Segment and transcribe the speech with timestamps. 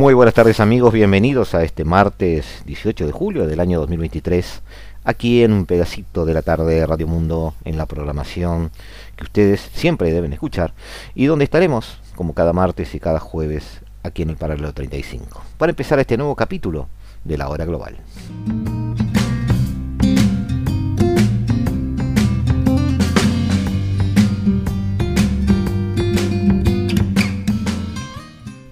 [0.00, 4.62] Muy buenas tardes amigos, bienvenidos a este martes 18 de julio del año 2023,
[5.04, 8.70] aquí en un pedacito de la tarde de Radio Mundo, en la programación
[9.14, 10.72] que ustedes siempre deben escuchar
[11.14, 15.68] y donde estaremos, como cada martes y cada jueves, aquí en el Paralelo 35, para
[15.68, 16.88] empezar este nuevo capítulo
[17.24, 17.98] de la hora global.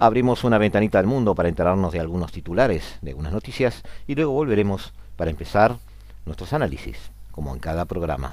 [0.00, 4.30] Abrimos una ventanita al mundo para enterarnos de algunos titulares, de algunas noticias, y luego
[4.30, 5.76] volveremos para empezar
[6.24, 8.32] nuestros análisis, como en cada programa.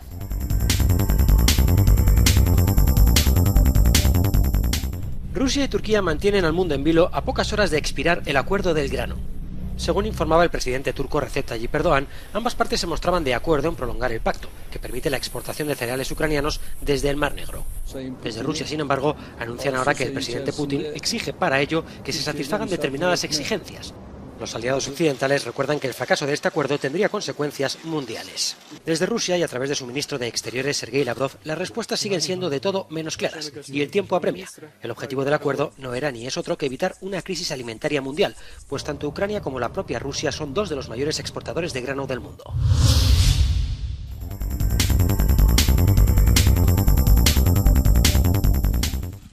[5.33, 8.75] Rusia y Turquía mantienen al mundo en vilo a pocas horas de expirar el acuerdo
[8.75, 9.34] del grano.
[9.77, 13.75] Según informaba el presidente turco Recep Tayyip Erdogan, ambas partes se mostraban de acuerdo en
[13.75, 17.65] prolongar el pacto, que permite la exportación de cereales ucranianos desde el Mar Negro.
[18.23, 22.21] Desde Rusia, sin embargo, anuncian ahora que el presidente Putin exige para ello que se
[22.21, 23.93] satisfagan determinadas exigencias,
[24.39, 28.57] los aliados occidentales recuerdan que el fracaso de este acuerdo tendría consecuencias mundiales.
[28.85, 32.21] Desde Rusia y a través de su ministro de Exteriores, Sergei Lavrov, las respuestas siguen
[32.21, 34.49] siendo de todo menos claras y el tiempo apremia.
[34.81, 38.35] El objetivo del acuerdo no era ni es otro que evitar una crisis alimentaria mundial,
[38.67, 42.07] pues tanto Ucrania como la propia Rusia son dos de los mayores exportadores de grano
[42.07, 42.43] del mundo.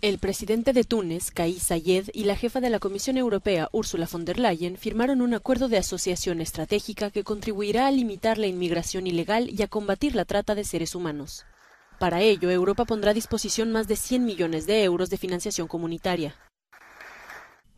[0.03, 4.25] El presidente de Túnez, Kais Sayed, y la jefa de la Comisión Europea, Ursula von
[4.25, 9.49] der Leyen, firmaron un acuerdo de asociación estratégica que contribuirá a limitar la inmigración ilegal
[9.49, 11.47] y a combatir la trata de seres humanos.
[12.01, 16.35] Para ello, Europa pondrá a disposición más de 100 millones de euros de financiación comunitaria.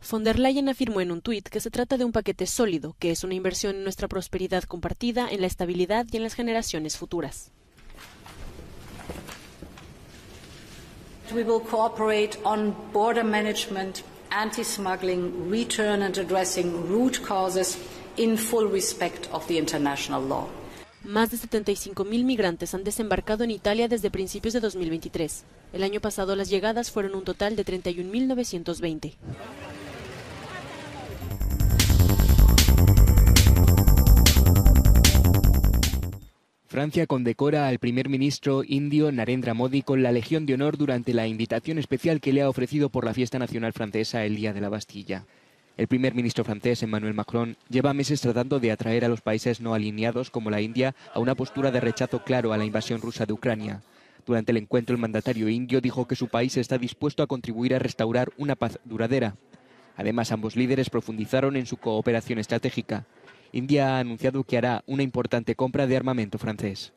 [0.09, 3.11] Von der Leyen afirmó en un tuit que se trata de un paquete sólido, que
[3.11, 7.51] es una inversión en nuestra prosperidad compartida, en la estabilidad y en las generaciones futuras.
[11.33, 17.77] We will cooperate on border management, anti-smuggling, return and addressing root causes
[18.17, 20.47] in full respect of the international law.
[21.03, 25.43] Más de 75.000 migrantes han desembarcado en Italia desde principios de 2023.
[25.73, 29.13] El año pasado las llegadas fueron un total de 31.920.
[36.75, 41.25] Francia condecora al primer ministro indio Narendra Modi con la Legión de Honor durante la
[41.25, 44.67] invitación especial que le ha ofrecido por la fiesta nacional francesa el Día de la
[44.67, 45.23] Bastilla.
[45.77, 49.73] El primer ministro francés, Emmanuel Macron, lleva meses tratando de atraer a los países no
[49.73, 53.31] alineados como la India a una postura de rechazo claro a la invasión rusa de
[53.31, 53.81] Ucrania.
[54.25, 57.79] Durante el encuentro, el mandatario indio dijo que su país está dispuesto a contribuir a
[57.79, 59.37] restaurar una paz duradera.
[59.95, 63.05] Además, ambos líderes profundizaron en su cooperación estratégica.
[63.55, 66.91] India ha anunciado que hará una importante compra de armamento francés.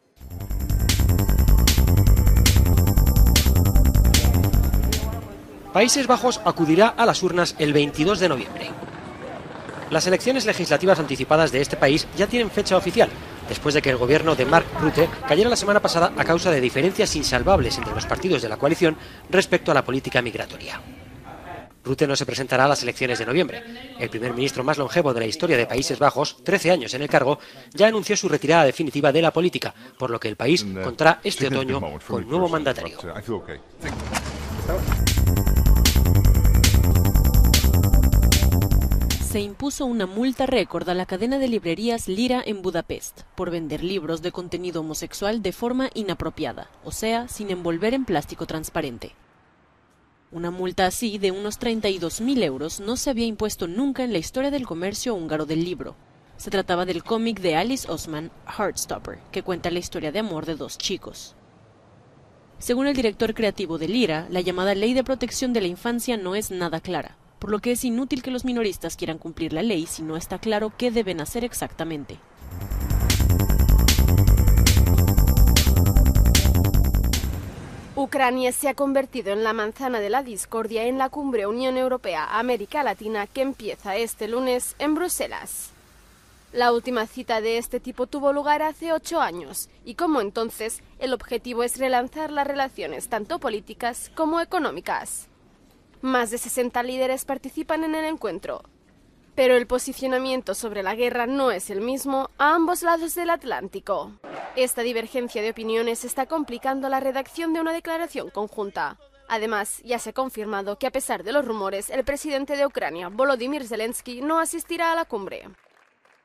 [5.73, 8.71] Países Bajos acudirá a las urnas el 22 de noviembre.
[9.91, 13.09] Las elecciones legislativas anticipadas de este país ya tienen fecha oficial,
[13.49, 16.61] después de que el gobierno de Mark Rutte cayera la semana pasada a causa de
[16.61, 18.97] diferencias insalvables entre los partidos de la coalición
[19.31, 20.81] respecto a la política migratoria.
[21.85, 23.63] Rutte no se presentará a las elecciones de noviembre.
[23.99, 27.09] El primer ministro más longevo de la historia de Países Bajos, 13 años en el
[27.09, 27.39] cargo,
[27.73, 31.49] ya anunció su retirada definitiva de la política, por lo que el país contará este
[31.49, 32.99] otoño con nuevo mandatario.
[39.29, 43.85] se impuso una multa récord a la cadena de librerías Lira en Budapest por vender
[43.85, 49.13] libros de contenido homosexual de forma inapropiada, o sea, sin envolver en plástico transparente.
[50.31, 54.51] Una multa así de unos 32.000 euros no se había impuesto nunca en la historia
[54.51, 55.97] del comercio húngaro del libro.
[56.37, 60.57] Se trataba del cómic de Alice Osman, Heartstopper, que cuenta la historia de amor de
[60.57, 61.35] dos chicos.
[62.59, 66.35] Según el director creativo de Lira, la llamada Ley de Protección de la Infancia no
[66.35, 69.87] es nada clara, por lo que es inútil que los minoristas quieran cumplir la ley
[69.87, 72.19] si no está claro qué deben hacer exactamente.
[78.01, 82.85] Ucrania se ha convertido en la manzana de la discordia en la cumbre Unión Europea-América
[82.85, 85.71] Latina que empieza este lunes en Bruselas.
[86.53, 91.13] La última cita de este tipo tuvo lugar hace ocho años y como entonces el
[91.13, 95.27] objetivo es relanzar las relaciones tanto políticas como económicas.
[96.01, 98.63] Más de 60 líderes participan en el encuentro.
[99.39, 104.11] Pero el posicionamiento sobre la guerra no es el mismo a ambos lados del Atlántico.
[104.57, 108.99] Esta divergencia de opiniones está complicando la redacción de una declaración conjunta.
[109.29, 113.11] Además, ya se ha confirmado que a pesar de los rumores, el presidente de Ucrania,
[113.11, 115.49] Volodymyr Zelensky, no asistirá a la cumbre.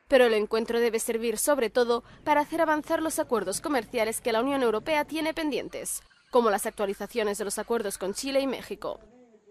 [0.07, 4.41] Pero el encuentro debe servir sobre todo para hacer avanzar los acuerdos comerciales que la
[4.41, 6.01] Unión Europea tiene pendientes,
[6.31, 8.99] como las actualizaciones de los acuerdos con Chile y México,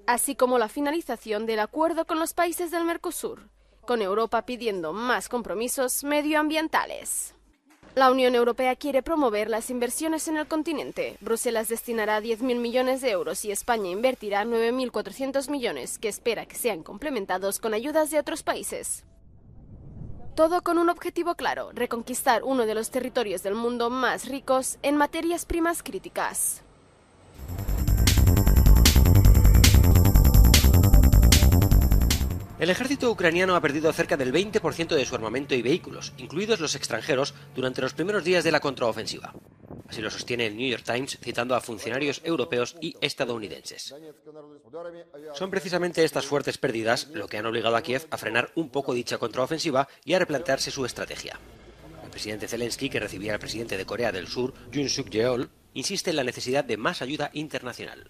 [0.06, 3.48] así como la finalización del acuerdo con los países del Mercosur,
[3.86, 7.34] con Europa pidiendo más compromisos medioambientales.
[7.94, 11.18] La Unión Europea quiere promover las inversiones en el continente.
[11.20, 16.82] Bruselas destinará 10.000 millones de euros y España invertirá 9.400 millones, que espera que sean
[16.82, 19.04] complementados con ayudas de otros países.
[20.34, 24.96] Todo con un objetivo claro, reconquistar uno de los territorios del mundo más ricos en
[24.96, 26.62] materias primas críticas.
[32.62, 36.76] El ejército ucraniano ha perdido cerca del 20% de su armamento y vehículos, incluidos los
[36.76, 39.34] extranjeros, durante los primeros días de la contraofensiva.
[39.88, 43.92] Así lo sostiene el New York Times citando a funcionarios europeos y estadounidenses.
[45.34, 48.94] Son precisamente estas fuertes pérdidas lo que han obligado a Kiev a frenar un poco
[48.94, 51.40] dicha contraofensiva y a replantearse su estrategia.
[52.04, 56.10] El presidente Zelensky, que recibía al presidente de Corea del Sur, Yoon Suk Yeol, insiste
[56.10, 58.08] en la necesidad de más ayuda internacional.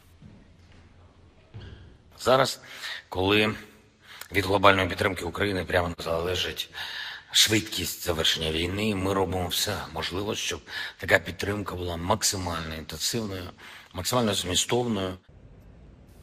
[4.31, 6.69] від глобальної підтримки України прямо залежить
[7.31, 8.89] швидкість завершення війни.
[8.89, 10.62] І ми робимо все можливе, щоб
[10.97, 13.50] така підтримка була максимально інтенсивною,
[13.94, 15.18] максимально змістовною.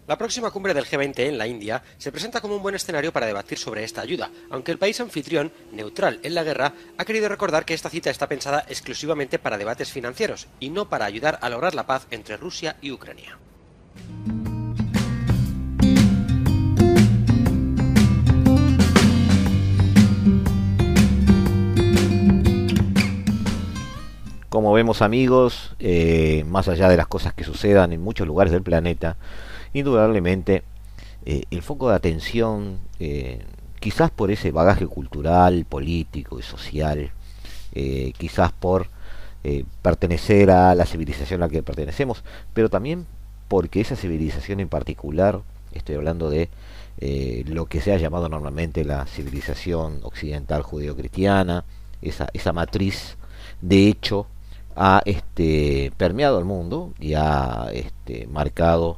[0.06, 3.26] La próxima cumbre del G20 en la India se presenta como un buen escenario para
[3.26, 7.64] debatir sobre esta ayuda, aunque el país anfitrión, neutral en la guerra, ha querido recordar
[7.64, 11.74] que esta cita está pensada exclusivamente para debates financieros y no para ayudar a lograr
[11.74, 13.38] la paz entre Rusia y Ucrania.
[24.49, 28.63] Como vemos amigos, eh, más allá de las cosas que sucedan en muchos lugares del
[28.63, 29.15] planeta,
[29.73, 30.63] indudablemente
[31.23, 33.45] eh, el foco de atención, eh,
[33.79, 37.11] quizás por ese bagaje cultural, político y social,
[38.17, 38.87] quizás por
[39.83, 42.23] pertenecer a la civilización a la que pertenecemos,
[42.53, 43.05] pero también
[43.47, 45.41] porque esa civilización en particular,
[45.71, 46.49] estoy hablando de
[47.45, 51.63] lo que se ha llamado normalmente la civilización occidental judeo-cristiana,
[52.01, 53.15] esa, esa matriz
[53.61, 54.27] de hecho
[54.81, 58.97] ha este, permeado el mundo y ha este, marcado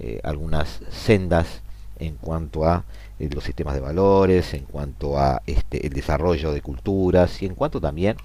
[0.00, 1.62] eh, algunas sendas
[2.00, 2.82] en cuanto a
[3.20, 7.54] eh, los sistemas de valores, en cuanto a este, el desarrollo de culturas y en
[7.54, 8.16] cuanto también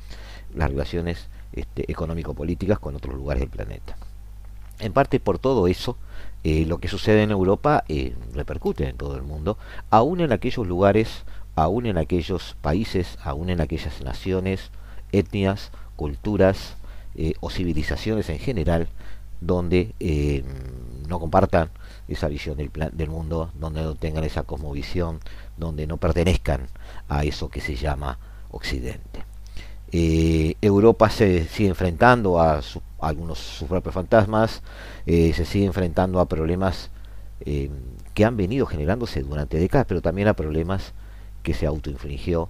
[0.55, 3.95] las relaciones este, económico-políticas con otros lugares del planeta.
[4.79, 5.97] En parte por todo eso,
[6.43, 7.83] eh, lo que sucede en Europa
[8.33, 9.59] repercute en todo el mundo,
[9.91, 11.23] aún en aquellos lugares,
[11.55, 14.71] aún en aquellos países, aún en aquellas naciones,
[15.11, 16.77] etnias, culturas,
[17.17, 18.89] eh, o civilizaciones en general
[19.39, 20.43] donde eh,
[21.07, 21.69] no compartan
[22.07, 25.19] esa visión del, plan, del mundo, donde no tengan esa cosmovisión,
[25.57, 26.67] donde no pertenezcan
[27.07, 28.19] a eso que se llama
[28.51, 29.23] Occidente.
[29.91, 32.61] Eh, Europa se sigue enfrentando a,
[32.99, 34.61] algunos sus propios fantasmas,
[35.05, 36.89] se sigue enfrentando a problemas
[37.39, 40.93] que han venido generándose durante décadas, pero también a problemas
[41.43, 42.49] que se autoinfligió,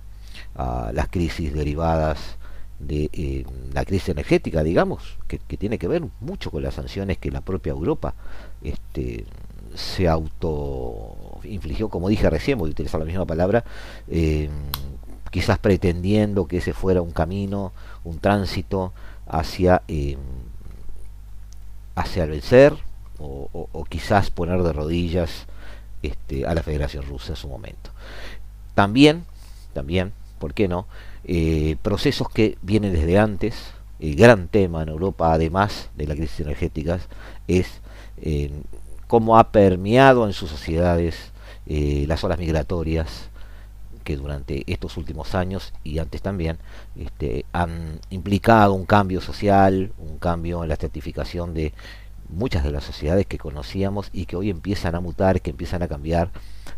[0.55, 2.37] a las crisis derivadas
[2.79, 7.31] de eh, la crisis energética, digamos, que, tiene que ver mucho con las sanciones que
[7.31, 8.13] la propia Europa
[8.63, 9.25] este,
[9.75, 13.63] se auto infligió, como dije recién, voy a utilizar la misma palabra,
[14.09, 14.49] eh,
[15.31, 17.71] quizás pretendiendo que ese fuera un camino,
[18.03, 18.93] un tránsito
[19.27, 20.17] hacia, eh,
[21.95, 22.73] hacia vencer
[23.17, 25.45] o, quizás poner de rodillas
[26.01, 27.91] este, a la Federación Rusa en su momento.
[28.73, 29.23] También,
[29.73, 30.85] también, ¿por qué no?
[31.27, 33.55] Eh, procesos que vienen desde antes.
[33.99, 36.99] El gran tema en Europa, además de la crisis energética,
[37.47, 37.81] es
[38.21, 38.51] eh,
[39.07, 41.31] cómo ha permeado en sus sociedades
[41.65, 43.29] eh, las olas migratorias
[44.03, 46.59] que durante estos últimos años y antes también
[46.95, 51.73] este, han implicado un cambio social, un cambio en la estratificación de
[52.29, 55.87] muchas de las sociedades que conocíamos y que hoy empiezan a mutar, que empiezan a
[55.87, 56.29] cambiar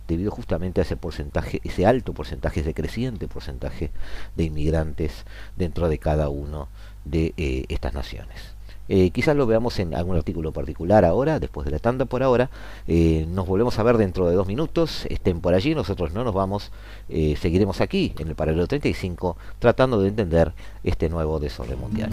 [0.08, 3.92] debido justamente a ese porcentaje, ese alto porcentaje, ese creciente porcentaje
[4.36, 5.26] de inmigrantes
[5.56, 6.68] dentro de cada uno
[7.06, 8.56] de eh, estas naciones.
[8.90, 12.50] Eh, quizás lo veamos en algún artículo particular ahora, después de la tanda por ahora.
[12.88, 15.06] Eh, nos volvemos a ver dentro de dos minutos.
[15.10, 16.72] Estén por allí, nosotros no nos vamos.
[17.10, 20.54] seguiremos aquí en el paralelo 35 tratando de entender
[20.84, 22.12] este nuevo desorden mundial.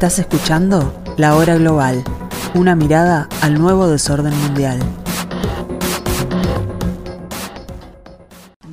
[0.00, 2.02] Estás escuchando La Hora Global,
[2.54, 4.80] una mirada al nuevo desorden mundial.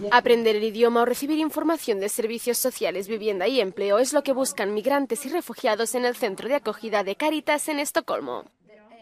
[0.10, 4.32] Aprender el idioma o recibir información de servicios sociales, vivienda y empleo es lo que
[4.32, 8.46] buscan migrantes y refugiados en el centro de acogida de Caritas en Estocolmo.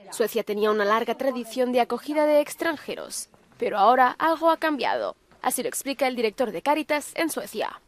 [0.10, 3.30] Suecia tenía una larga tradición de acogida de extranjeros,
[3.60, 5.16] pero ahora algo ha cambiado.
[5.44, 7.80] Así lo explica el director de Caritas en Suecia.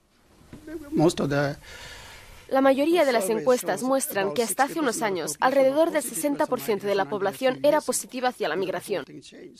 [2.49, 6.95] La mayoría de las encuestas muestran que hasta hace unos años alrededor del 60% de
[6.95, 9.05] la población era positiva hacia la migración.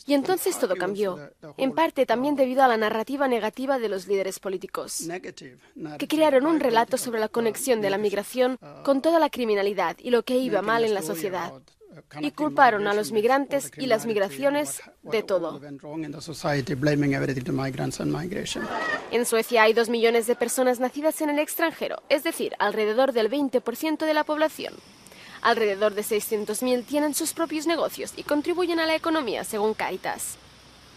[0.06, 4.38] Y entonces todo cambió, en parte también debido a la narrativa negativa de los líderes
[4.40, 5.08] políticos,
[5.98, 10.10] que crearon un relato sobre la conexión de la migración con toda la criminalidad y
[10.10, 11.52] lo que iba mal en la sociedad
[12.20, 15.60] y culparon a los migrantes y las migraciones de todo.
[19.10, 23.30] En Suecia hay dos millones de personas nacidas en el extranjero, es decir, alrededor del
[23.30, 24.74] 20% de la población.
[25.40, 30.36] Alrededor de 600.000 tienen sus propios negocios y contribuyen a la economía, según Caritas.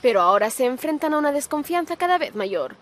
[0.02, 2.76] Pero ahora se enfrentan a una desconfianza cada vez mayor.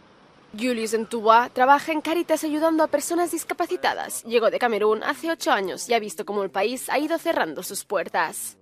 [0.57, 4.23] Julius Ntuwa trabaja en Caritas ayudando a personas discapacitadas.
[4.23, 7.63] Llegó de Camerún hace ocho años y ha visto cómo el país ha ido cerrando
[7.63, 8.57] sus puertas.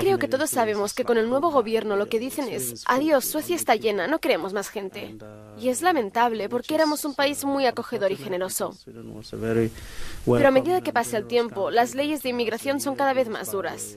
[0.00, 3.56] Creo que todos sabemos que con el nuevo gobierno lo que dicen es, adiós, Suecia
[3.56, 5.16] está llena, no queremos más gente.
[5.58, 8.76] Y es lamentable porque éramos un país muy acogedor y generoso.
[8.84, 13.50] Pero a medida que pasa el tiempo, las leyes de inmigración son cada vez más
[13.52, 13.96] duras.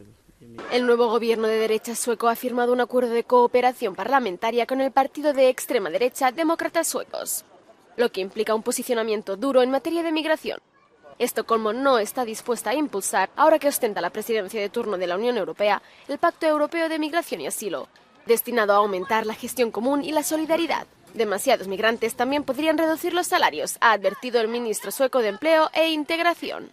[0.72, 4.92] El nuevo gobierno de derecha sueco ha firmado un acuerdo de cooperación parlamentaria con el
[4.92, 7.46] partido de extrema derecha Demócratas Suecos,
[7.96, 10.60] lo que implica un posicionamiento duro en materia de migración.
[11.18, 15.16] Estocolmo no está dispuesta a impulsar, ahora que ostenta la presidencia de turno de la
[15.16, 17.88] Unión Europea, el Pacto Europeo de Migración y Asilo,
[18.26, 20.88] destinado a aumentar la gestión común y la solidaridad.
[21.14, 25.90] Demasiados migrantes también podrían reducir los salarios, ha advertido el ministro sueco de Empleo e
[25.90, 26.70] Integración.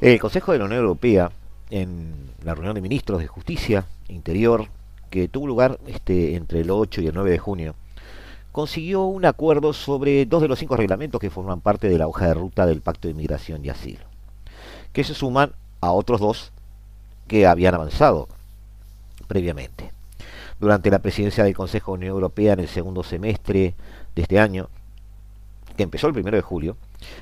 [0.00, 1.32] El Consejo de la Unión Europea,
[1.70, 4.66] en la reunión de ministros de Justicia Interior,
[5.10, 7.74] que tuvo lugar este, entre el 8 y el 9 de junio,
[8.58, 12.26] consiguió un acuerdo sobre dos de los cinco reglamentos que forman parte de la hoja
[12.26, 14.04] de ruta del Pacto de Inmigración y Asilo,
[14.92, 16.50] que se suman a otros dos
[17.28, 18.26] que habían avanzado
[19.28, 19.92] previamente.
[20.58, 23.76] Durante la presidencia del Consejo de la Unión Europea en el segundo semestre
[24.16, 24.68] de este año,
[25.76, 26.76] que empezó el primero de julio,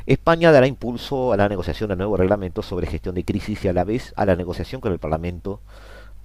[0.07, 3.75] España dará impulso a la negociación de nuevos reglamentos sobre gestión de crisis y a
[3.75, 5.61] la vez a la negociación con el Parlamento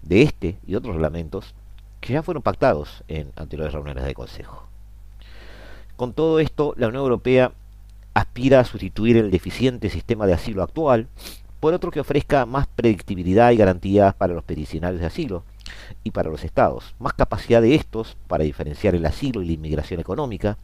[0.04, 1.54] de este y otros reglamentos
[2.00, 4.71] que ya fueron pactados en anteriores reuniones del Consejo.
[6.02, 7.52] Con todo esto, la Unión Europea
[8.16, 11.08] aspira a sustituir el deficiente sistema de asilo actual
[11.60, 15.44] por otro que ofrezca más predictibilidad y garantías para los peticionarios de asilo
[16.04, 20.00] y para los estados, más capacidad de estos para diferenciar el asilo y la inmigración
[20.00, 20.58] económica,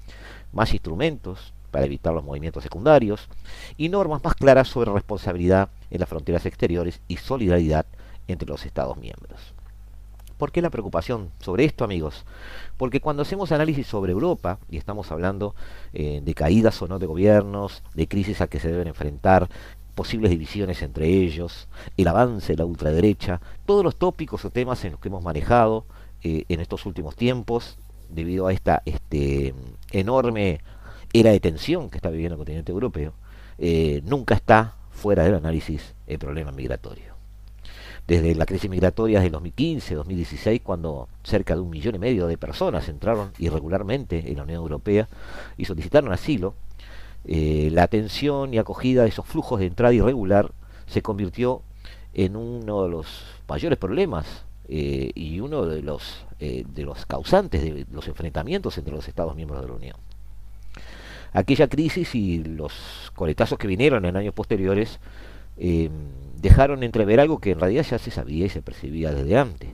[0.53, 3.29] más instrumentos para evitar los movimientos secundarios
[3.77, 7.85] y normas más claras sobre responsabilidad en las fronteras exteriores y solidaridad
[8.27, 9.53] entre los estados miembros.
[10.37, 12.23] ¿Por qué la preocupación sobre esto, amigos?
[12.77, 15.55] Porque cuando hacemos análisis sobre Europa, y estamos hablando
[15.93, 19.49] eh, de caídas o no de gobiernos, de crisis a que se deben enfrentar,
[19.95, 21.67] posibles divisiones entre ellos,
[21.97, 25.85] el avance de la ultraderecha, todos los tópicos o temas en los que hemos manejado
[26.23, 27.79] eh, en estos últimos tiempos,
[28.09, 29.55] debido a esta este,
[29.91, 30.61] enorme
[31.13, 33.13] era de tensión que está viviendo el continente europeo,
[33.57, 37.16] eh, nunca está fuera del análisis el problema migratorio
[38.07, 42.87] desde la crisis migratoria de 2015-2016, cuando cerca de un millón y medio de personas
[42.87, 45.09] entraron irregularmente en la Unión Europea
[45.57, 46.55] y solicitaron asilo,
[47.25, 50.51] eh, la atención y acogida de esos flujos de entrada irregular
[50.85, 51.61] se convirtió
[52.13, 57.61] en uno de los mayores problemas eh, y uno de los, eh, de los causantes
[57.61, 59.97] de los enfrentamientos entre los Estados miembros de la Unión.
[61.33, 64.99] Aquella crisis y los coletazos que vinieron en años posteriores
[65.57, 69.69] dejaron entrever algo que en realidad ya se sabía y se percibía desde antes.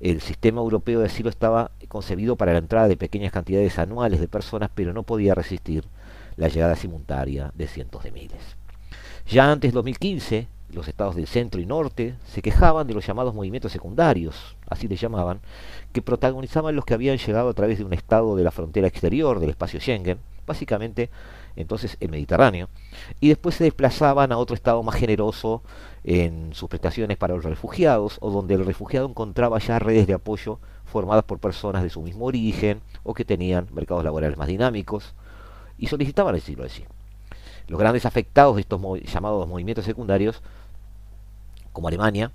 [0.00, 4.28] El sistema europeo de asilo estaba concebido para la entrada de pequeñas cantidades anuales de
[4.28, 5.84] personas, pero no podía resistir
[6.36, 8.56] la llegada simultánea de cientos de miles.
[9.26, 13.34] Ya antes de 2015, los estados del centro y norte se quejaban de los llamados
[13.34, 15.40] movimientos secundarios, así les llamaban,
[15.92, 19.40] que protagonizaban los que habían llegado a través de un estado de la frontera exterior
[19.40, 21.08] del espacio Schengen, básicamente
[21.56, 22.68] entonces el Mediterráneo,
[23.20, 25.62] y después se desplazaban a otro estado más generoso
[26.04, 30.58] en sus prestaciones para los refugiados, o donde el refugiado encontraba ya redes de apoyo
[30.84, 35.14] formadas por personas de su mismo origen o que tenían mercados laborales más dinámicos
[35.78, 36.84] y solicitaban asilo así.
[37.66, 38.80] Los grandes afectados de estos
[39.12, 40.42] llamados movimientos secundarios,
[41.72, 42.30] como Alemania,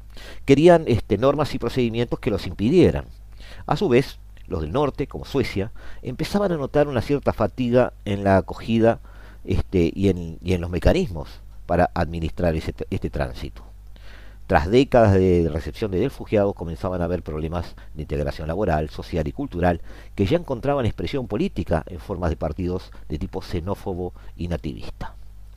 [0.45, 3.05] querían este, normas y procedimientos que los impidieran.
[3.65, 5.71] A su vez, los del norte, como Suecia,
[6.01, 8.99] empezaban a notar una cierta fatiga en la acogida
[9.45, 11.29] este, y, en, los mecanismos
[11.65, 13.63] para administrar este tránsito.
[14.47, 19.31] Tras décadas de recepción de refugiados comenzaban a haber problemas de integración laboral, social y
[19.31, 19.79] cultural
[20.15, 25.13] que ya encontraban expresión política en formas de partidos de tipo xenófobo y nativista.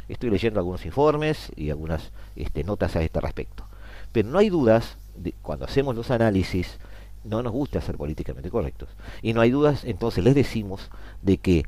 [0.09, 3.65] Estoy leyendo algunos informes y algunas este, notas a este respecto.
[4.13, 4.99] Pero no hay dudas,
[5.41, 6.79] cuando hacemos los análisis,
[7.25, 8.91] no nos gusta ser políticamente correctos.
[9.23, 10.91] Y no hay dudas, entonces les decimos
[11.23, 11.65] de que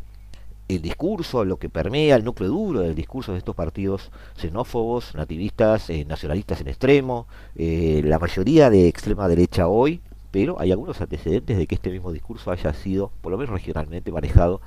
[0.68, 5.90] el discurso, lo que permea el núcleo duro del discurso de estos partidos xenófobos, nativistas,
[5.90, 11.58] eh, nacionalistas en extremo, eh, la mayoría de extrema derecha hoy, pero hay algunos antecedentes
[11.58, 14.60] de que este mismo discurso haya sido, por lo menos regionalmente, manejado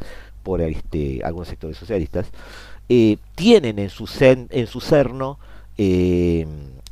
[0.44, 2.28] por este, algunos sectores socialistas,
[2.90, 5.40] eh, tienen en su, en su cerno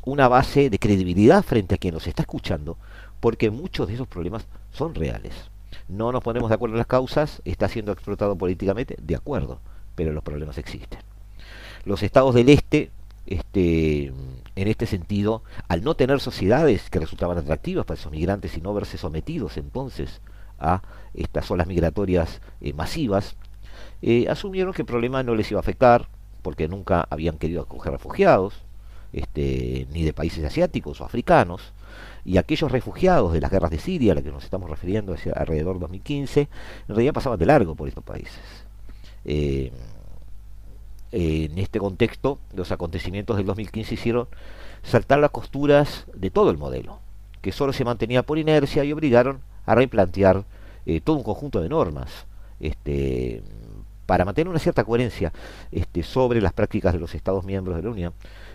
[0.04, 2.78] una base de credibilidad frente a quien nos está escuchando,
[3.20, 5.34] porque muchos de esos problemas son reales
[5.88, 9.60] no nos ponemos de acuerdo en las causas, está siendo explotado políticamente, de acuerdo,
[9.96, 11.00] pero los problemas existen.
[11.86, 12.92] Los estados del este,
[13.26, 14.08] este,
[14.56, 18.74] en este sentido, al no tener sociedades que resultaban atractivas para esos migrantes y no
[18.74, 20.22] verse sometidos entonces
[20.60, 20.82] a
[21.14, 23.36] estas olas migratorias eh, masivas,
[24.02, 26.08] eh, asumieron que el problema no les iba a afectar,
[26.42, 28.54] porque nunca habían querido acoger refugiados,
[29.14, 31.74] este, ni de países asiáticos o africanos,
[32.26, 35.34] y aquellos refugiados de las guerras de Siria, a las que nos estamos refiriendo hacia
[35.34, 36.50] alrededor de 2015, en
[36.88, 38.42] realidad pasaban de largo por estos países.
[39.24, 39.72] Eh,
[41.12, 44.28] en este contexto, los acontecimientos del 2015 hicieron
[44.84, 47.00] saltar las costuras de todo el modelo,
[47.42, 50.44] que solo se mantenía por inercia y obligaron a replantear
[50.86, 52.26] eh, todo un conjunto de normas
[52.60, 53.44] este,
[54.06, 55.32] para mantener una cierta coherencia
[55.72, 58.14] este, sobre las prácticas de los Estados miembros de la Unión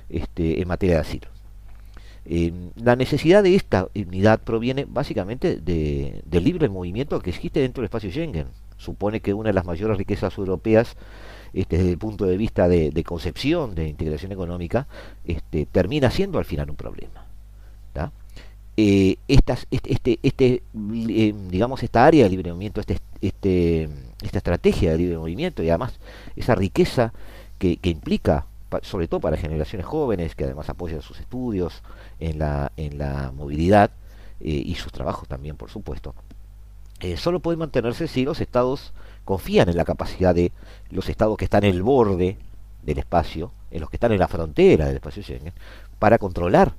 [0.08, 1.28] este, en materia de asilo.
[2.32, 7.80] Eh, la necesidad de esta unidad proviene básicamente de, del libre movimiento que existe dentro
[7.80, 8.46] del espacio Schengen.
[8.76, 10.96] Supone que una de las mayores riquezas europeas,
[11.52, 14.86] este, desde el punto de vista de, concepción de integración económica,
[15.24, 17.26] este, termina siendo al final un problema.
[18.76, 23.88] Eh, este, este, eh, digamos, esta área de libre movimiento, este, este,
[24.22, 25.98] esta estrategia de libre movimiento y además
[26.36, 27.12] esa riqueza
[27.58, 28.46] que, que implica
[28.82, 31.82] sobre todo para generaciones jóvenes que además apoyan sus estudios
[32.18, 33.90] en la, en la movilidad
[34.40, 36.14] eh, y sus trabajos también, por supuesto.
[37.00, 38.92] Eh, solo puede mantenerse si los estados
[39.24, 40.52] confían en la capacidad de
[40.90, 42.36] los estados que están en el borde
[42.82, 45.54] del espacio, en los que están en la frontera del espacio Schengen,
[45.98, 46.74] para controlar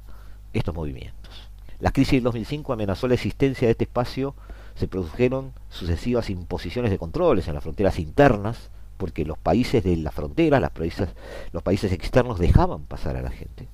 [0.53, 1.49] estos movimientos.
[1.79, 4.35] La crisis del 2005 amenazó la existencia de este espacio,
[4.75, 8.69] se produjeron sucesivas imposiciones de controles en las fronteras internas,
[9.01, 11.09] porque los países de la frontera, las países,
[11.53, 13.67] los países externos dejaban pasar a la gente.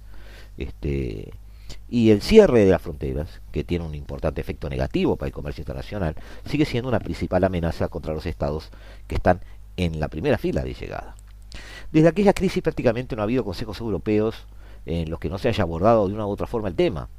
[0.57, 1.33] Este,
[1.89, 5.63] y el cierre de las fronteras, que tiene un importante efecto negativo para el comercio
[5.63, 8.69] internacional, sigue siendo una principal amenaza contra los estados
[9.07, 9.41] que están
[9.75, 11.17] en la primera fila de llegada.
[11.91, 14.47] Desde aquella crisis prácticamente no ha habido consejos europeos
[14.85, 17.09] en los que no se haya abordado de una u otra forma el tema.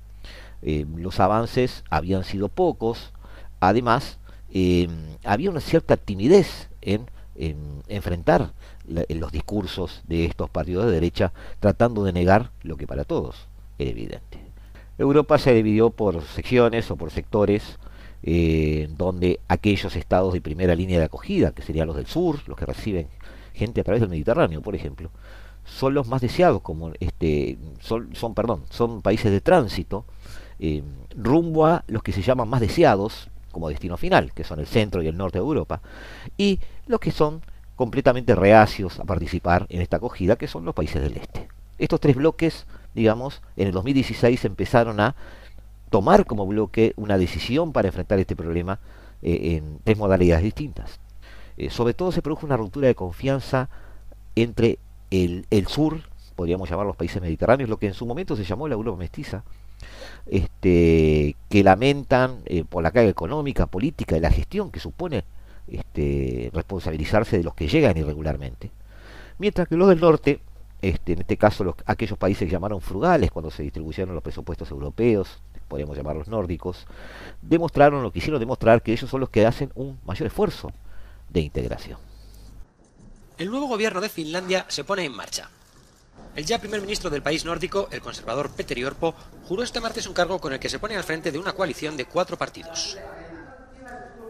[0.62, 3.12] Eh, los avances habían sido pocos,
[3.60, 4.18] además
[4.50, 4.88] eh,
[5.24, 7.06] había una cierta timidez en
[7.38, 7.56] en
[7.88, 8.52] enfrentar
[8.86, 13.46] los discursos de estos partidos de derecha tratando de negar lo que para todos
[13.78, 14.40] era evidente.
[14.98, 17.78] Europa se dividió por secciones o por sectores
[18.22, 22.58] eh, donde aquellos estados de primera línea de acogida, que serían los del sur, los
[22.58, 23.06] que reciben
[23.54, 25.10] gente a través del Mediterráneo, por ejemplo,
[25.64, 30.04] son los más deseados, como este, son, son perdón, son países de tránsito
[30.58, 30.82] eh,
[31.16, 35.02] rumbo a los que se llaman más deseados, como destino final, que son el centro
[35.02, 35.80] y el norte de Europa,
[36.36, 37.42] y los que son
[37.76, 41.48] completamente reacios a participar en esta acogida, que son los países del este.
[41.78, 45.14] Estos tres bloques, digamos, en el 2016 empezaron a
[45.90, 48.80] tomar como bloque una decisión para enfrentar este problema
[49.22, 50.98] eh, en tres modalidades distintas.
[51.56, 53.68] Eh, sobre todo se produjo una ruptura de confianza
[54.34, 54.78] entre
[55.10, 56.00] el, el sur,
[56.36, 59.44] podríamos llamar los países mediterráneos, lo que en su momento se llamó la Europa mestiza,
[60.26, 65.24] este, que lamentan eh, por la carga económica, política y la gestión que supone
[65.66, 68.70] este, responsabilizarse de los que llegan irregularmente.
[69.38, 70.40] Mientras que los del norte,
[70.82, 74.70] este, en este caso los, aquellos países que llamaron frugales cuando se distribuyeron los presupuestos
[74.70, 76.86] europeos, podríamos llamarlos nórdicos,
[77.42, 80.72] demostraron lo que hicieron demostrar que ellos son los que hacen un mayor esfuerzo
[81.28, 81.98] de integración.
[83.36, 85.50] el nuevo gobierno de Finlandia se pone en marcha.
[86.38, 89.12] El ya primer ministro del país nórdico, el conservador Petteri Orpo,
[89.48, 91.96] juró este martes un cargo con el que se pone al frente de una coalición
[91.96, 92.96] de cuatro partidos.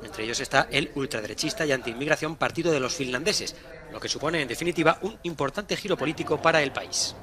[0.03, 3.55] Entre ellos está el ultraderechista y antiinmigración Partido de los Finlandeses,
[3.93, 7.15] lo que supone en definitiva un importante giro político para el país.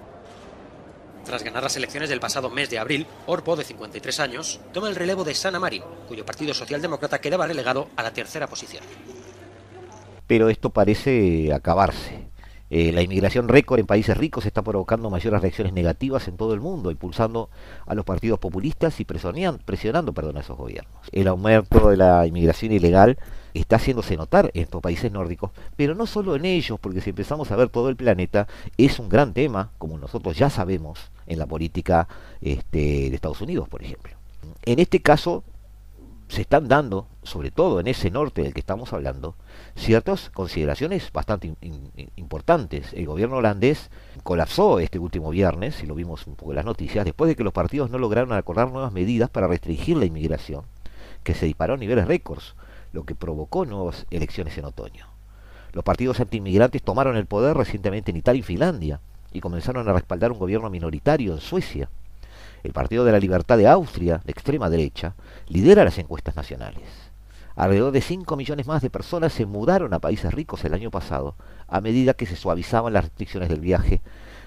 [1.26, 4.95] Tras ganar las elecciones del pasado mes de abril, Orpo, de 53 años, toma el
[4.95, 8.84] relevo de Sanna Marin, cuyo partido socialdemócrata quedaba relegado a la tercera posición.
[10.28, 12.35] Pero esto parece acabarse.
[12.77, 16.59] Eh, la inmigración récord en países ricos está provocando mayores reacciones negativas en todo el
[16.59, 17.49] mundo, impulsando
[17.85, 20.93] a los partidos populistas y presionando, perdón, a esos gobiernos.
[21.13, 23.17] El aumento de la inmigración ilegal
[23.53, 27.49] está haciéndose notar en estos países nórdicos, pero no solo en ellos, porque si empezamos
[27.49, 31.45] a ver todo el planeta, es un gran tema, como nosotros ya sabemos, en la
[31.45, 32.09] política
[32.41, 34.11] este, de Estados Unidos, por ejemplo.
[34.65, 35.45] En este caso,
[36.27, 39.35] se están dando, sobre todo en ese norte del que estamos hablando,
[39.75, 41.55] ciertas consideraciones bastante
[42.15, 42.93] importantes.
[42.93, 43.91] El gobierno holandés
[44.23, 47.43] colapsó este último viernes, y lo vimos un poco en las noticias, después de que
[47.43, 50.63] los partidos no lograron acordar nuevas medidas para restringir la inmigración,
[51.23, 52.55] que se disparó a niveles récords,
[52.91, 55.07] lo que provocó nuevas elecciones en otoño.
[55.73, 60.31] Los partidos antiinmigrantes tomaron el poder recientemente en Italia y Finlandia, y comenzaron a respaldar
[60.31, 61.89] un gobierno minoritario en Suecia.
[62.65, 65.13] El Partido de la Libertad de Austria, de extrema derecha,
[65.47, 66.84] lidera las encuestas nacionales.
[67.56, 71.36] Alrededor de 5 millones más de personas se mudaron a países ricos el año pasado
[71.67, 74.01] a medida que se suavizaban las restricciones del viaje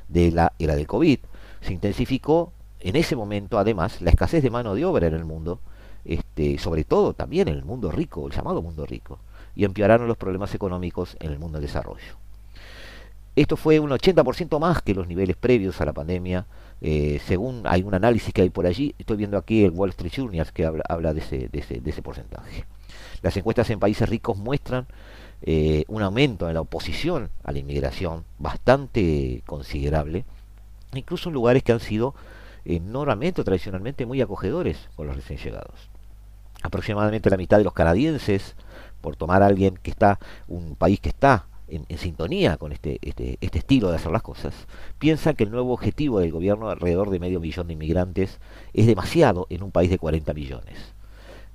[0.09, 1.21] de la era del COVID.
[1.61, 5.61] Se intensificó en ese momento, además, la escasez de mano de obra en el mundo,
[6.05, 9.21] este, sobre todo también en el mundo rico, el llamado mundo rico,
[9.55, 12.17] y empeoraron los problemas económicos en el mundo del desarrollo.
[13.37, 16.47] Esto fue un 80% más que los niveles previos a la pandemia,
[16.81, 18.95] eh, según hay un análisis que hay por allí.
[18.99, 22.65] Estoy viendo aquí el Wall Street Journal que habla, de, ese, de, ese, porcentaje.
[23.23, 24.87] Las encuestas en países ricos muestran
[25.43, 30.25] eh, un aumento en la oposición a la inmigración bastante considerable,
[30.95, 32.15] incluso en lugares que han sido
[32.65, 35.91] enormemente o tradicionalmente muy acogedores con los recién llegados.
[36.63, 38.57] Aproximadamente la mitad de los canadienses,
[39.01, 43.39] por tomar a alguien que está, un país que está en, sintonía con este, este,
[43.41, 44.55] este, estilo de hacer las cosas,
[44.99, 48.41] piensan que el nuevo objetivo del gobierno alrededor de medio millón de inmigrantes
[48.73, 50.95] es demasiado en un país de 40 millones.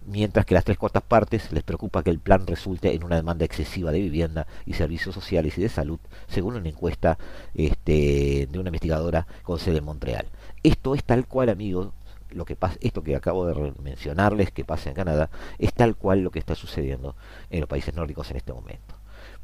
[0.05, 3.45] Mientras que las tres cuartas partes les preocupa que el plan resulte en una demanda
[3.45, 7.17] excesiva de vivienda y servicios sociales y de salud, según una encuesta
[7.53, 10.25] este, de una investigadora con sede en Montreal.
[10.61, 11.91] Esto es tal cual, amigos,
[12.31, 16.19] lo que pasa, esto que acabo de mencionarles que pasa en Canadá, es tal cual
[16.19, 17.15] lo que está sucediendo
[17.49, 18.95] en los países nórdicos en este momento.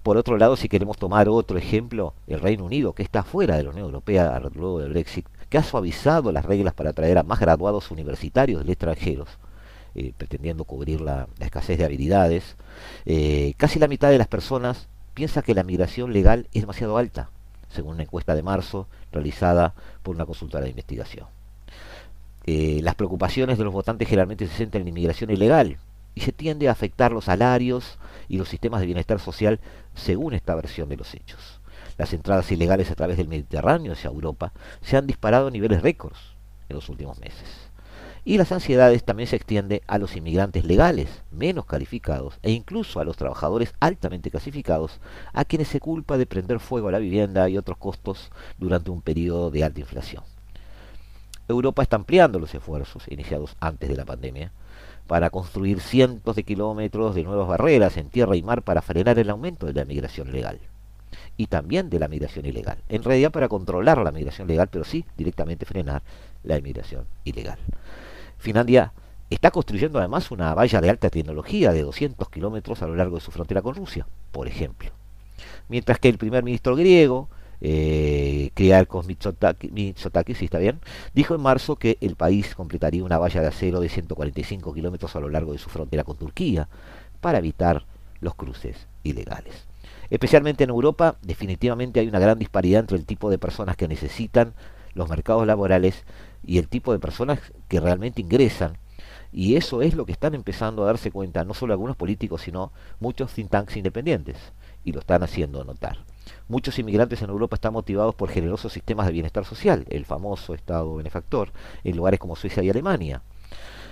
[0.10, 3.62] Por otro lado, si queremos tomar otro ejemplo, el Reino Unido, que está fuera de
[3.62, 7.40] la Unión Europea luego del Brexit, que ha suavizado las reglas para atraer a más
[7.40, 9.30] graduados universitarios de extranjeros,
[9.94, 12.56] eh, pretendiendo cubrir la, escasez de habilidades,
[13.06, 17.30] eh, casi la mitad de las personas piensa que la migración legal es demasiado alta,
[17.70, 21.28] según una encuesta de marzo realizada por una consultora de investigación.
[22.48, 25.78] Eh, las preocupaciones de los votantes generalmente se centran en inmigración ilegal,
[26.16, 29.60] y se tiende a afectar los salarios y los sistemas de bienestar social
[29.96, 31.60] según esta versión de los hechos.
[31.98, 36.20] Las entradas ilegales a través del Mediterráneo hacia Europa se han disparado a niveles récords
[36.70, 37.70] en los últimos meses.
[38.26, 43.04] Y las ansiedades también se extienden a los inmigrantes legales, menos calificados, e incluso a
[43.06, 45.00] los trabajadores altamente clasificados,
[45.34, 49.02] a quienes se culpa de prender fuego a la vivienda y otros costos durante un
[49.02, 50.24] periodo de alta inflación.
[51.48, 54.52] Europa está ampliando los esfuerzos iniciados antes de la pandemia
[55.10, 59.32] para construir cientos de kilómetros de nuevas barreras en tierra y mar para frenar el
[59.32, 60.60] aumento de la migración legal
[61.36, 62.78] y también de la migración ilegal.
[62.90, 66.04] En realidad para controlar la migración legal, pero sí directamente frenar
[66.44, 67.58] la migración ilegal.
[68.38, 68.94] Finlandia
[69.32, 73.22] está construyendo además una valla de alta tecnología de 200 kilómetros a lo largo de
[73.22, 74.92] su frontera con Rusia, por ejemplo.
[75.70, 77.30] Mientras que el primer ministro griego
[77.62, 78.52] eh,
[78.88, 80.80] con Mitsotakis, si está bien,
[81.14, 85.20] dijo en marzo que el país completaría una valla de acero de 145 kilómetros a
[85.20, 86.70] lo largo de su frontera con Turquía
[87.22, 87.86] para evitar
[88.22, 89.68] los cruces ilegales.
[90.10, 94.54] Especialmente en Europa, definitivamente hay una gran disparidad entre el tipo de personas que necesitan
[94.94, 96.04] los mercados laborales
[96.44, 98.78] y el tipo de personas que realmente ingresan.
[99.32, 102.72] Y eso es lo que están empezando a darse cuenta no solo algunos políticos, sino
[103.00, 104.38] muchos think tanks independientes.
[104.84, 106.00] Y lo están haciendo notar.
[106.50, 110.96] Muchos inmigrantes en Europa están motivados por generosos sistemas de bienestar social, el famoso Estado
[110.96, 111.52] benefactor,
[111.84, 113.22] en lugares como Suecia y Alemania.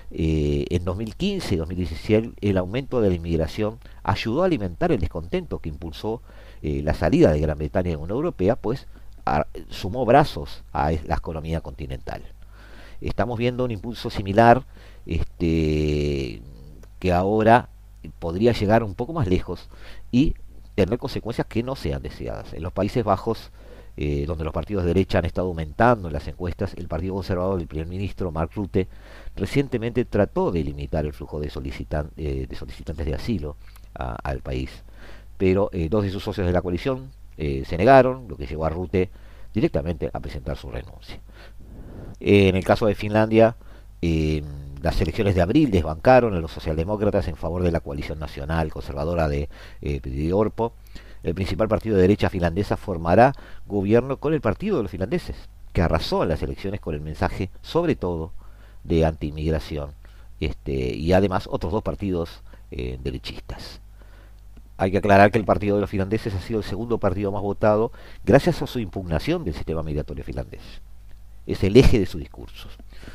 [0.09, 5.59] Eh, en 2015 y 2016 el aumento de la inmigración ayudó a alimentar el descontento
[5.59, 6.23] que impulsó
[6.63, 8.87] eh, la salida de Gran Bretaña de la Unión Europea, pues
[9.69, 12.23] sumó brazos a la economía continental.
[13.01, 14.65] Estamos viendo un impulso similar
[15.05, 16.41] este,
[16.97, 17.69] que ahora
[18.17, 19.69] podría llegar un poco más lejos
[20.11, 20.33] y
[20.85, 22.53] tener consecuencias que no sean deseadas.
[22.53, 23.49] En los Países Bajos,
[23.97, 27.57] eh, donde los partidos de derecha han estado aumentando en las encuestas, el Partido Conservador
[27.57, 28.87] del primer ministro, Mark Rutte,
[29.35, 33.57] recientemente trató de limitar el flujo de, eh, solicitantes de asilo
[33.95, 34.69] al país.
[35.39, 38.69] Pero eh, dos de sus socios de la coalición se negaron, lo que llevó a
[38.69, 39.09] Rutte
[39.53, 41.19] directamente a presentar su renuncia.
[42.19, 43.55] en el caso de Finlandia,
[44.81, 49.27] las elecciones de abril desbancaron a los socialdemócratas en favor de la coalición nacional conservadora
[49.27, 49.49] de
[49.81, 50.73] eh, Orpo.
[51.23, 53.33] El principal partido de derecha finlandesa formará
[53.65, 55.35] gobierno con el partido de los finlandeses,
[55.73, 58.31] que arrasó en las elecciones con el mensaje, sobre todo,
[58.83, 59.91] de anti-inmigración,
[60.39, 63.81] este, y además otros dos partidos eh, derechistas.
[64.77, 67.41] Hay que aclarar que el partido de los finlandeses ha sido el segundo partido más
[67.41, 67.91] votado
[68.23, 70.61] gracias a su impugnación del sistema migratorio finlandés.
[71.47, 72.69] Es el eje de su discurso.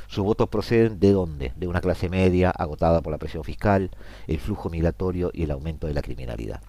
[0.07, 1.53] Sus votos proceden de dónde?
[1.57, 3.91] De una clase media agotada por la presión fiscal,
[4.27, 6.61] el flujo migratorio y el aumento de la criminalidad.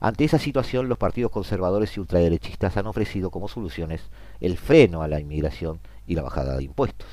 [0.00, 4.02] Ante esa situación, los partidos conservadores y ultraderechistas han ofrecido como soluciones
[4.40, 7.08] el freno a la inmigración y la bajada de impuestos,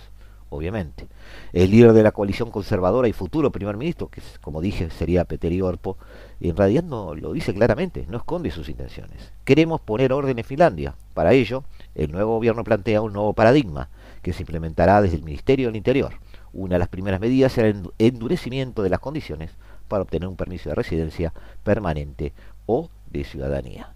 [0.49, 1.07] obviamente.
[1.53, 5.63] El líder de la coalición conservadora y futuro primer ministro, que como dije sería Peter
[5.63, 5.97] Orpo,
[6.41, 9.31] en realidad no lo dice claramente, no esconde sus intenciones.
[9.45, 10.95] Queremos poner orden en Finlandia.
[11.13, 11.63] Para ello,
[11.95, 13.89] el nuevo gobierno plantea un nuevo paradigma
[14.23, 16.13] que se implementará desde el Ministerio del Interior.
[16.53, 19.51] Una de las primeras medidas será el endurecimiento de las condiciones
[19.87, 21.33] para obtener un permiso de residencia
[21.63, 22.33] permanente
[22.65, 23.93] o de ciudadanía.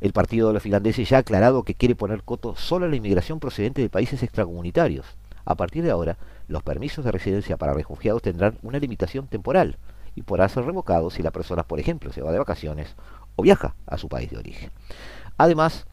[0.00, 2.96] El Partido de los Finlandeses ya ha aclarado que quiere poner coto solo a la
[2.96, 5.06] inmigración procedente de países extracomunitarios.
[5.44, 9.76] A partir de ahora, los permisos de residencia para refugiados tendrán una limitación temporal
[10.14, 12.94] y podrán ser revocados si la persona, por ejemplo, se va de vacaciones
[13.36, 14.70] o viaja a su país de origen.
[15.36, 15.86] Además,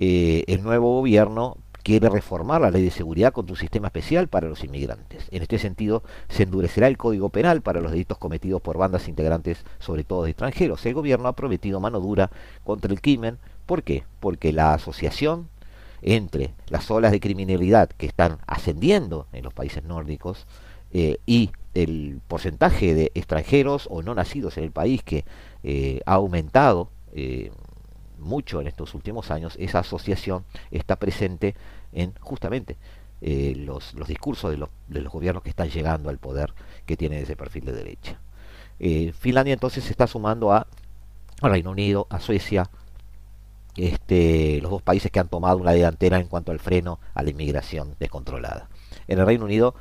[0.00, 4.48] eh, el nuevo gobierno quiere reformar la ley de seguridad contra un sistema especial para
[4.48, 5.28] los inmigrantes.
[5.30, 9.64] En este sentido, se endurecerá el Código Penal para los delitos cometidos por bandas integrantes,
[9.78, 10.84] sobre todo de extranjeros.
[10.86, 12.30] El gobierno ha prometido mano dura
[12.64, 13.38] contra el crimen.
[13.66, 14.04] ¿Por qué?
[14.18, 15.48] Porque la asociación
[16.00, 20.46] entre las olas de criminalidad que están ascendiendo en los países nórdicos
[20.92, 25.24] eh, y el porcentaje de extranjeros o no nacidos en el país que
[25.62, 27.50] eh, ha aumentado eh,
[28.18, 31.54] mucho en estos últimos años, esa asociación está presente
[31.92, 32.76] en justamente
[33.20, 36.52] eh, los, discursos de los, de los, gobiernos que están llegando al poder
[36.84, 38.20] que tienen ese perfil de derecha.
[38.78, 40.66] Eh, Finlandia entonces se está sumando a,
[41.40, 42.70] Reino Unido, a Suecia,
[43.76, 47.30] este, los dos países que han tomado una delantera en cuanto al freno a la
[47.30, 48.68] inmigración descontrolada.
[49.08, 49.74] En el Reino Unido,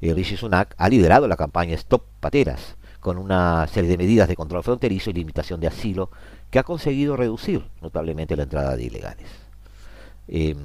[0.00, 4.62] eh, Sunak ha liderado la campaña Stop Pateras, con una serie de medidas de control
[4.62, 6.10] fronterizo y limitación de asilo
[6.50, 9.28] que ha conseguido reducir notablemente la entrada de ilegales.
[10.28, 10.56] Em,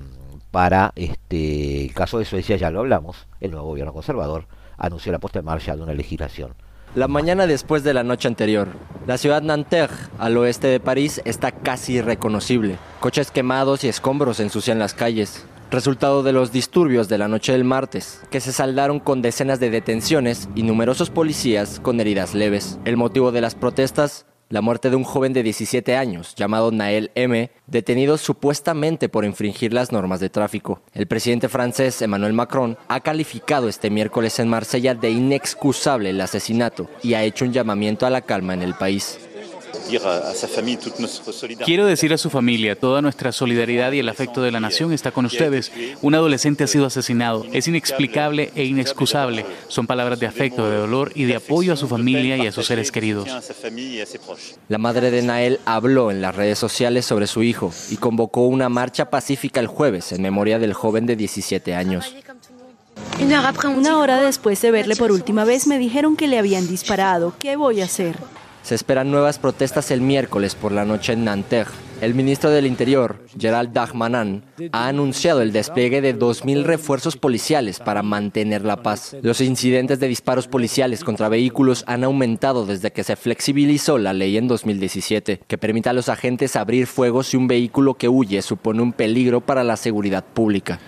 [0.51, 4.45] para este, el caso de Suecia ya lo hablamos, el nuevo gobierno conservador
[4.77, 6.53] anunció la puesta en marcha de una legislación.
[6.95, 8.69] La mañana después de la noche anterior,
[9.05, 12.77] la ciudad Nanterre, al oeste de París, está casi irreconocible.
[13.01, 17.65] Coches quemados y escombros ensucian las calles, resultado de los disturbios de la noche del
[17.65, 22.79] martes, que se saldaron con decenas de detenciones y numerosos policías con heridas leves.
[22.85, 27.11] El motivo de las protestas la muerte de un joven de 17 años llamado Nael
[27.15, 30.81] M, detenido supuestamente por infringir las normas de tráfico.
[30.93, 36.89] El presidente francés Emmanuel Macron ha calificado este miércoles en Marsella de inexcusable el asesinato
[37.01, 39.19] y ha hecho un llamamiento a la calma en el país.
[41.65, 45.11] Quiero decir a su familia, toda nuestra solidaridad y el afecto de la nación está
[45.11, 45.71] con ustedes.
[46.01, 47.45] Un adolescente ha sido asesinado.
[47.53, 49.45] Es inexplicable e inexcusable.
[49.67, 52.65] Son palabras de afecto, de dolor y de apoyo a su familia y a sus
[52.65, 53.27] seres queridos.
[54.67, 58.69] La madre de Nael habló en las redes sociales sobre su hijo y convocó una
[58.69, 62.13] marcha pacífica el jueves en memoria del joven de 17 años.
[63.19, 67.33] Una hora después de verle por última vez me dijeron que le habían disparado.
[67.39, 68.17] ¿Qué voy a hacer?
[68.65, 71.69] Se esperan nuevas protestas el miércoles por la noche en Nanterre.
[72.01, 78.01] El ministro del Interior, Gerald Dagmanan, ha anunciado el despliegue de 2.000 refuerzos policiales para
[78.01, 79.15] mantener la paz.
[79.21, 84.35] Los incidentes de disparos policiales contra vehículos han aumentado desde que se flexibilizó la ley
[84.35, 88.81] en 2017, que permite a los agentes abrir fuego si un vehículo que huye supone
[88.81, 90.79] un peligro para la seguridad pública.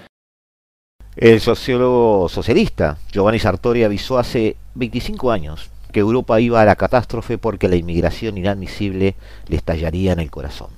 [1.16, 7.68] El sociólogo socialista Giovanni Sartori avisó hace 25 años Europa iba a la catástrofe porque
[7.68, 9.16] la inmigración inadmisible
[9.48, 10.70] le estallaría en el corazón.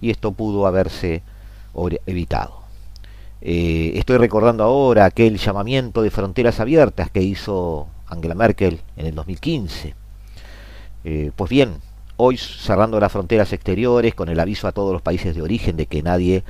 [0.00, 1.22] Y esto pudo haberse
[2.06, 2.62] evitado.
[3.40, 9.14] Eh, estoy recordando ahora aquel llamamiento de fronteras abiertas que hizo Angela Merkel en el
[9.14, 9.94] 2015.
[11.04, 11.74] Eh, pues bien,
[12.16, 15.86] hoy cerrando las fronteras exteriores con el aviso a todos los países de origen de
[15.86, 16.44] que nadie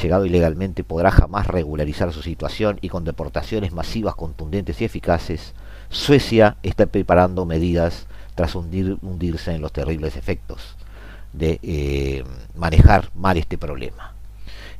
[0.00, 5.54] llegado ilegalmente podrá jamás regularizar su situación y con deportaciones masivas contundentes y eficaces,
[5.90, 10.76] Suecia está preparando medidas tras hundirse en los terribles efectos.
[11.32, 12.24] de eh,
[12.56, 14.14] manejar mal este problema.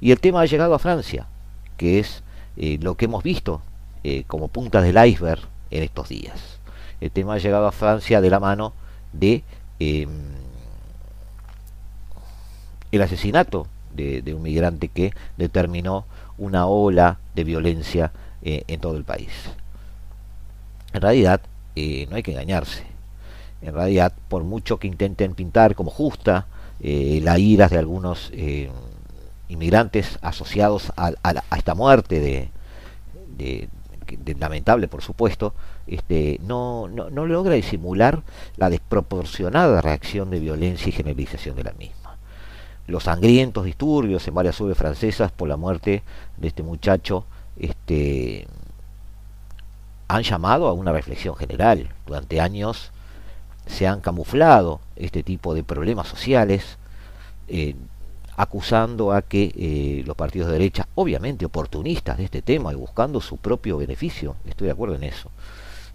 [0.00, 1.26] Y el tema ha llegado a Francia,
[1.76, 2.22] que es
[2.56, 3.60] eh, lo que hemos visto
[4.02, 6.58] eh, como puntas del iceberg en estos días.
[7.02, 8.72] El tema ha llegado a Francia de la mano
[9.12, 9.44] de
[9.78, 10.08] em,
[12.90, 16.06] el asesinato de, un migrante que determinó
[16.38, 19.30] una ola de violencia en todo el país.
[20.92, 21.40] En realidad,
[21.76, 22.88] no hay que engañarse
[23.60, 26.46] en realidad, por mucho que intenten pintar como justa
[26.80, 28.70] eh, la ira de algunos eh,
[29.48, 31.12] inmigrantes asociados a,
[31.56, 33.68] esta muerte de,
[34.38, 35.54] lamentable por supuesto,
[35.86, 38.22] este, no, no, no, logra disimular
[38.56, 42.16] la desproporcionada reacción de violencia y generalización de la misma.
[42.86, 46.02] Los sangrientos disturbios en varias urbes francesas por la muerte
[46.36, 47.24] de este muchacho
[47.58, 48.46] este,
[50.08, 51.90] han llamado a una reflexión general.
[52.06, 52.90] Durante años
[53.66, 56.78] se han camuflado este tipo de problemas sociales,
[57.46, 57.76] eh,
[58.36, 63.20] acusando a que eh, los partidos de derecha, obviamente oportunistas de este tema y buscando
[63.20, 65.30] su propio beneficio, estoy de acuerdo en eso,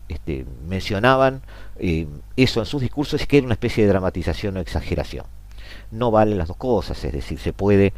[0.10, 1.41] este, mencionaban
[1.80, 5.26] eh, eso en sus discursos que era una especie de dramatización o exageración.
[5.89, 7.93] No valen las dos cosas, es decir, se puede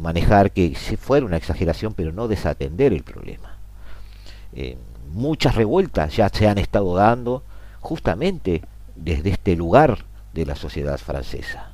[0.00, 3.56] manejar que fuera una exageración, pero no desatender el problema.
[5.12, 7.42] Muchas revueltas ya se han estado dando
[7.80, 8.62] justamente
[8.96, 11.72] desde este lugar de la sociedad francesa.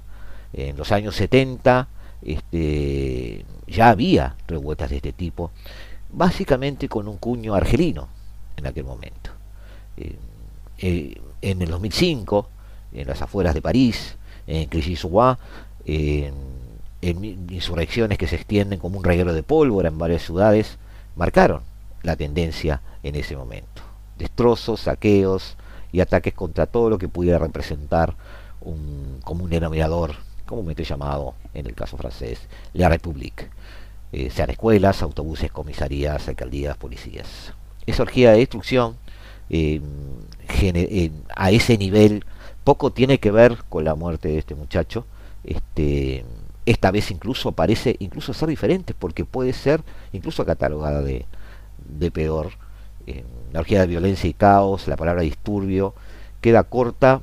[0.53, 1.88] En los años 70
[2.23, 5.51] este, ya había revueltas de este tipo,
[6.12, 8.09] básicamente con un cuño argelino
[8.57, 9.31] en aquel momento.
[9.97, 10.16] Eh,
[10.79, 12.49] eh, en el 2005,
[12.92, 14.16] en las afueras de París,
[14.47, 15.37] en Clichy-sous-Bois,
[15.87, 16.35] en
[17.51, 20.79] insurrecciones que se extienden como un reguero de pólvora en varias ciudades,
[21.16, 21.62] marcaron
[22.05, 23.83] la tendencia en ese momento.
[24.17, 25.57] Destrozos, saqueos,
[25.95, 28.17] y ataques contra todo lo que pudiera representar
[28.61, 33.49] un común denominador, comúnmente llamado en el caso francés, la République,
[34.11, 37.55] eh, sean escuelas, autobuses, comisarías, alcaldías, policías.
[37.87, 38.97] Esa orgía de destrucción
[39.51, 39.81] eh,
[41.37, 42.25] a ese nivel
[42.64, 45.07] poco tiene que ver con la muerte de este muchacho.
[45.45, 46.25] Este,
[46.67, 51.25] esta vez incluso parece incluso ser diferente porque puede ser incluso catalogada de,
[51.88, 52.53] de peor.
[53.53, 55.94] La orgía de violencia y caos, la palabra disturbio,
[56.40, 57.23] queda corta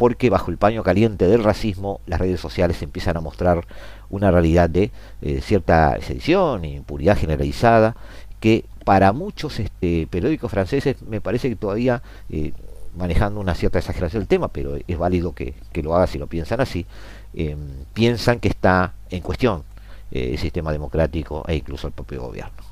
[0.00, 3.66] porque bajo el paño caliente del racismo las redes sociales empiezan a mostrar
[4.08, 7.94] una realidad de eh, cierta sedición e impunidad generalizada
[8.40, 12.54] que para muchos este, periódicos franceses me parece que todavía eh,
[12.96, 16.62] manejando una cierta exageración del tema, pero es válido que, lo haga si lo piensan
[16.62, 16.86] así,
[17.34, 17.54] eh,
[17.92, 19.64] piensan que está en cuestión
[20.10, 22.69] el sistema democrático e incluso el propio gobierno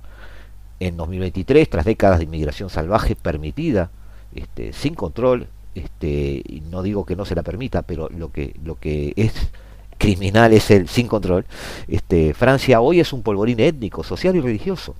[0.81, 3.91] en 2023, tras décadas de inmigración salvaje permitida,
[4.35, 8.55] este, sin control, este, y no digo que no se la permita, pero lo que,
[8.65, 9.33] lo que es
[9.99, 11.45] criminal es el sin control,
[11.89, 14.95] este, Francia hoy es un polvorín étnico, social y religioso.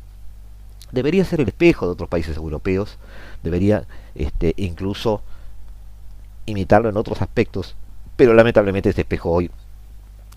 [0.91, 2.99] Debería ser el espejo de otros países europeos,
[3.43, 5.23] debería este, incluso
[6.47, 7.77] imitarlo en otros aspectos,
[8.17, 9.51] pero lamentablemente este espejo hoy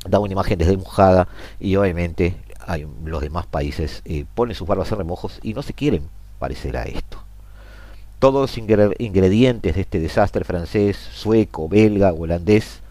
[0.07, 1.27] da una imagen desdibujada
[1.59, 2.35] y obviamente
[2.77, 6.83] los demás países eh, ponen sus barbas en remojos y no se quieren parecer a
[6.83, 7.17] esto.
[8.19, 12.81] Todos los ingredientes de este desastre francés, sueco, belga, holandés,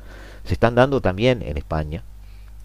[0.45, 2.03] se están dando también en España,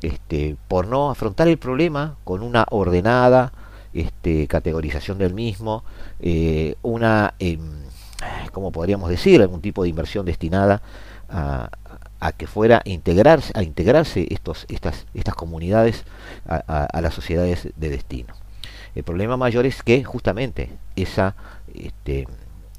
[0.01, 3.51] este, por no afrontar el problema con una ordenada
[3.93, 5.83] este, categorización del mismo,
[6.19, 7.57] eh, una, eh,
[8.51, 10.81] como podríamos decir, algún tipo de inversión destinada
[11.29, 11.69] a,
[12.19, 16.05] a que fuera a integrarse, a integrarse estos, estas, estas comunidades
[16.47, 18.33] a, las sociedades de destino.
[18.95, 21.35] El problema mayor es que justamente esa
[21.73, 22.27] este,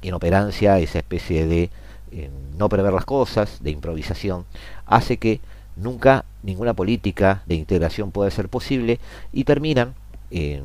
[0.01, 1.69] inoperancia, esa especie de
[2.11, 4.45] eh, no prever las cosas, de improvisación,
[4.85, 5.39] hace que
[5.75, 8.99] nunca ninguna política de integración pueda ser posible
[9.31, 9.93] y terminan
[10.31, 10.63] eh,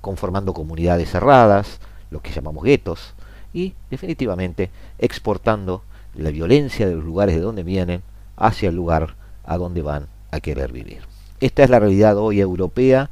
[0.00, 3.14] conformando comunidades cerradas, lo que llamamos guetos,
[3.54, 5.82] y definitivamente exportando
[6.14, 8.02] la violencia de los lugares de donde vienen
[8.36, 11.00] hacia el lugar a donde van a querer vivir.
[11.40, 13.10] Esta es la realidad hoy europea.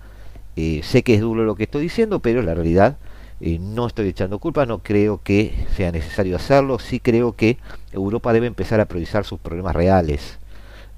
[0.57, 2.97] Eh, sé que es duro lo que estoy diciendo, pero la realidad
[3.41, 7.59] eh, no estoy echando culpa, no creo que sea necesario hacerlo, sí creo que
[7.93, 10.39] Europa debe empezar a priorizar sus problemas reales,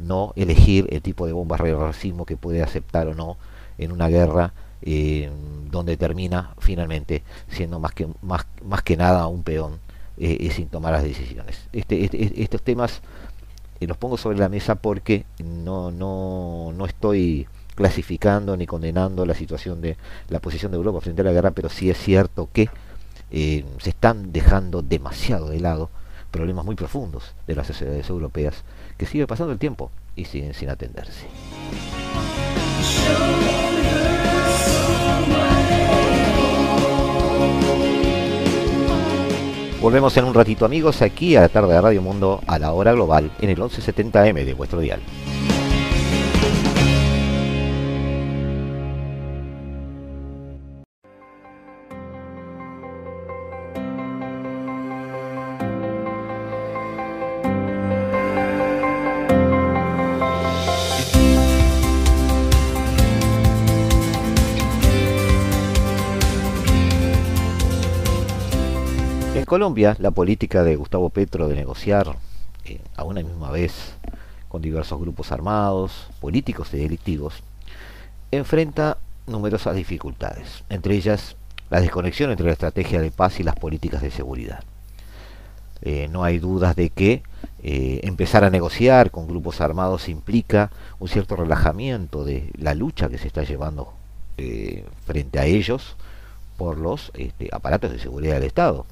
[0.00, 3.36] no elegir el tipo de bombas de racismo que puede aceptar o no
[3.78, 5.30] en una guerra eh,
[5.70, 9.78] donde termina finalmente siendo más que, más, más que nada un peón
[10.16, 11.68] sin tomar las decisiones.
[11.72, 13.00] Este, este, estos temas
[13.80, 19.34] y los pongo sobre la mesa porque no, no, no estoy clasificando ni condenando la
[19.34, 19.96] situación de
[20.28, 22.68] la posición de Europa frente a la guerra, pero sí es cierto que
[23.30, 25.90] eh, se están dejando demasiado de lado
[26.30, 28.62] problemas muy profundos de las sociedades europeas
[28.96, 31.26] que sigue pasando el tiempo y siguen sin atenderse.
[39.82, 42.92] Volvemos en un ratito amigos aquí a la tarde de Radio Mundo a la hora
[42.92, 45.00] global en el 1170M de vuestro dial.
[69.62, 72.16] Colombia, la política de Gustavo Petro de negociar
[72.64, 73.94] eh, a una misma vez
[74.48, 77.44] con diversos grupos armados, políticos y delictivos,
[78.32, 78.98] enfrenta
[79.28, 81.36] numerosas dificultades, entre ellas
[81.70, 84.64] la desconexión entre la estrategia de paz y las políticas de seguridad.
[85.80, 87.22] Eh, no hay dudas de que
[87.62, 93.18] eh, empezar a negociar con grupos armados implica un cierto relajamiento de la lucha que
[93.18, 93.92] se está llevando
[95.06, 95.94] frente a ellos
[96.56, 98.86] por los este, aparatos de seguridad del Estado.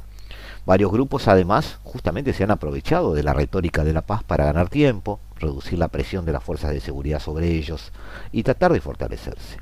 [0.66, 4.68] Varios grupos además justamente se han aprovechado de la retórica de la paz para ganar
[4.68, 7.92] tiempo, reducir la presión de las fuerzas de seguridad sobre ellos
[8.30, 9.58] y tratar de fortalecerse.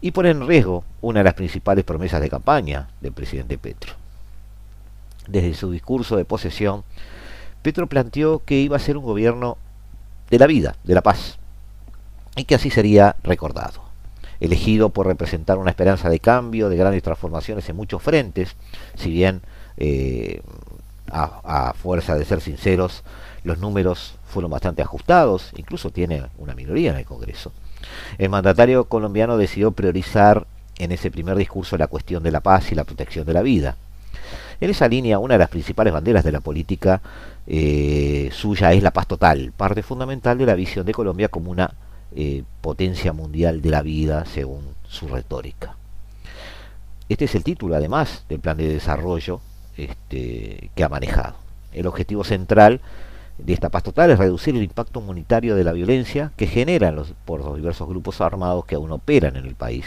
[0.00, 3.94] Y poner en riesgo una de las principales promesas de campaña del presidente Petro.
[5.28, 6.84] Desde su discurso de posesión,
[7.62, 9.58] Petro planteó que iba a ser un gobierno
[10.30, 11.38] de la vida, de la paz,
[12.36, 13.89] y que así sería recordado.
[14.40, 18.56] Elegido por representar una esperanza de cambio, de grandes transformaciones en muchos frentes,
[18.96, 19.42] si bien
[19.76, 20.40] eh,
[21.10, 23.02] a, fuerza de ser sinceros,
[23.44, 27.52] los números fueron bastante ajustados, incluso tiene una minoría en el Congreso.
[28.18, 30.46] El mandatario colombiano decidió priorizar
[30.78, 33.76] en ese primer discurso la cuestión de la paz y la protección de la vida.
[34.60, 37.00] En esa línea, una de las principales banderas de la política
[37.46, 41.72] eh, suya es la paz total, parte fundamental de la visión de Colombia como una
[42.14, 45.76] eh, potencia mundial de la vida, según su retórica.
[47.08, 49.40] Este es el título, además, del plan de desarrollo
[49.76, 51.36] este, que ha manejado.
[51.72, 52.80] El objetivo central
[53.38, 57.14] de esta paz total es reducir el impacto monetario de la violencia que generan los,
[57.24, 59.86] por los diversos grupos armados que aún operan en el país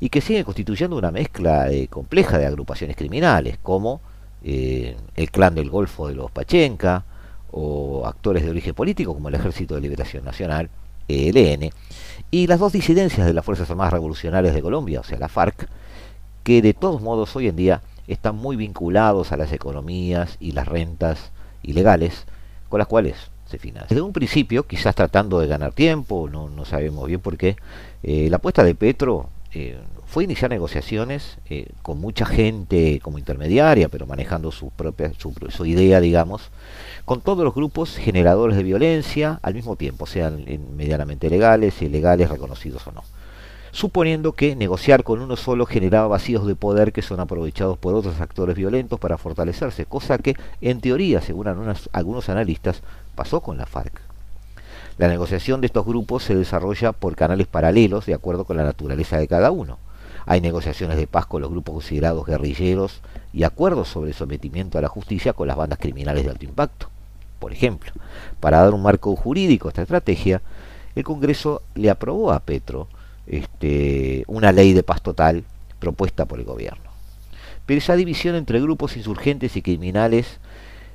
[0.00, 4.00] y que siguen constituyendo una mezcla eh, compleja de agrupaciones criminales como
[4.42, 7.04] eh, el clan del Golfo de los Pachenca
[7.50, 10.68] o actores de origen político como el Ejército de Liberación Nacional,
[11.08, 11.70] ELN,
[12.30, 15.68] y las dos disidencias de las Fuerzas Armadas Revolucionarias de Colombia, o sea, la FARC,
[16.42, 20.68] que de todos modos hoy en día están muy vinculados a las economías y las
[20.68, 21.30] rentas
[21.62, 22.26] ilegales
[22.68, 23.88] con las cuales se financia.
[23.88, 27.56] Desde un principio, quizás tratando de ganar tiempo, no, sabemos bien por qué,
[28.02, 33.88] eh, la apuesta de Petro eh, fue iniciar negociaciones eh, con mucha gente como intermediaria,
[33.88, 36.50] pero manejando su propia su, idea, digamos,
[37.04, 40.44] con todos los grupos generadores de violencia al mismo tiempo, sean
[40.76, 43.02] medianamente legales, ilegales, reconocidos o no
[43.74, 48.20] suponiendo que negociar con uno solo generaba vacíos de poder que son aprovechados por otros
[48.20, 52.82] actores violentos para fortalecerse, cosa que en teoría, según algunos analistas,
[53.16, 54.00] pasó con la FARC.
[54.96, 59.18] La negociación de estos grupos se desarrolla por canales paralelos de acuerdo con la naturaleza
[59.18, 59.78] de cada uno.
[60.24, 63.00] Hay negociaciones de paz con los grupos considerados guerrilleros
[63.32, 66.93] y acuerdos sobre sometimiento a la justicia con las bandas criminales de alto impacto.
[67.44, 67.92] Por ejemplo,
[68.40, 70.40] para dar un marco jurídico a esta estrategia,
[70.94, 72.88] el Congreso le aprobó a Petro
[73.26, 75.44] este, una ley de paz total
[75.78, 76.90] propuesta por el gobierno.
[77.66, 80.40] Pero esa división entre grupos insurgentes y criminales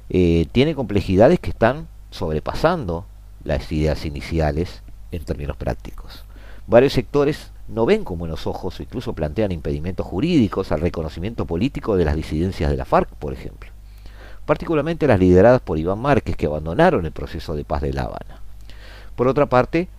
[0.09, 3.05] eh, tiene complejidades que están sobrepasando
[3.43, 4.81] las ideas iniciales
[5.11, 6.25] en términos prácticos.
[6.65, 11.95] Varios sectores no ven con buenos ojos o incluso plantean impedimentos jurídicos al reconocimiento político
[11.95, 13.69] de las disidencias de la FARC, por ejemplo.
[14.49, 18.41] Particularmente las lideradas por Iván Márquez, que abandonaron el proceso de paz de La Habana.
[19.15, 19.89] Por otra parte,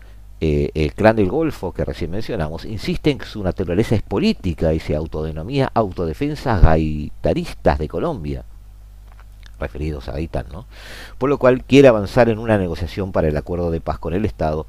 [0.40, 4.74] eh, el clan del Golfo que recién mencionamos, insiste en que su naturaleza es política
[4.74, 8.44] y se autodenomina autodefensas gaitaristas de Colombia,
[9.60, 10.66] referidos a Gaitán, ¿no?
[11.16, 14.24] Por lo cual quiere avanzar en una negociación para el acuerdo de paz con el
[14.24, 14.66] Estado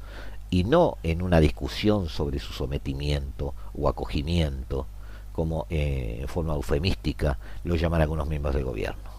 [0.48, 4.86] y no en una discusión sobre su sometimiento o acogimiento,
[5.32, 9.11] como eh, en forma eufemística lo llaman algunos miembros del gobierno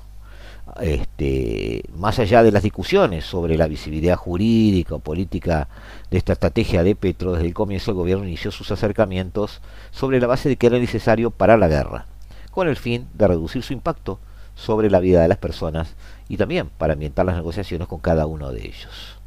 [0.82, 5.68] este, más allá de las discusiones sobre la visibilidad jurídica o política
[6.10, 9.62] de esta estrategia de Petro, desde el comienzo el gobierno inició sus acercamientos
[9.92, 12.06] sobre la base de que era necesario parar la guerra,
[12.52, 14.20] con el fin de reducir su impacto
[14.56, 15.96] sobre la vida de las personas
[16.30, 19.18] y también para ambientar las negociaciones con cada uno de ellos.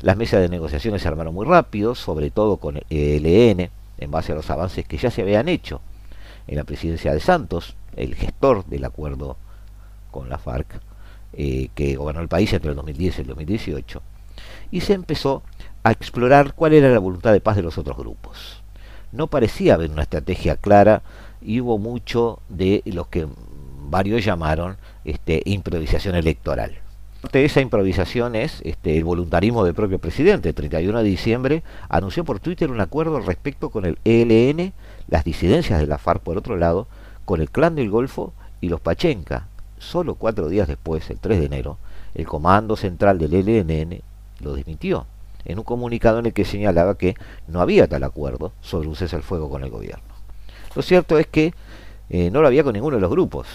[0.00, 4.32] Las mesas de negociaciones se armaron muy rápido, sobre todo con el ELN, en base
[4.32, 5.80] a los avances que ya se habían hecho
[6.46, 9.36] en la presidencia de Santos, el gestor del acuerdo
[10.14, 10.80] con la FARC,
[11.32, 14.02] eh, que gobernó el país entre el 2010 y el 2018,
[14.70, 15.42] y se empezó
[15.82, 18.62] a explorar cuál era la voluntad de paz de los otros grupos.
[19.10, 21.02] No parecía haber una estrategia clara
[21.42, 23.26] y hubo mucho de lo que
[23.90, 26.76] varios llamaron este, improvisación electoral.
[27.20, 30.50] Parte de esa improvisación es este, el voluntarismo del propio presidente.
[30.50, 34.72] El 31 de diciembre anunció por Twitter un acuerdo respecto con el ELN,
[35.08, 36.86] las disidencias de la FARC por otro lado,
[37.24, 39.48] con el Clan del Golfo y los Pachenca.
[39.84, 41.78] Solo cuatro días después, el 3 de enero,
[42.14, 44.02] el Comando Central del ELN
[44.40, 45.06] lo desmintió
[45.44, 47.14] en un comunicado en el que señalaba que
[47.48, 50.14] no había tal acuerdo sobre un cese al fuego con el gobierno.
[50.74, 51.52] Lo cierto es que
[52.08, 53.46] eh, no lo había con ninguno de los grupos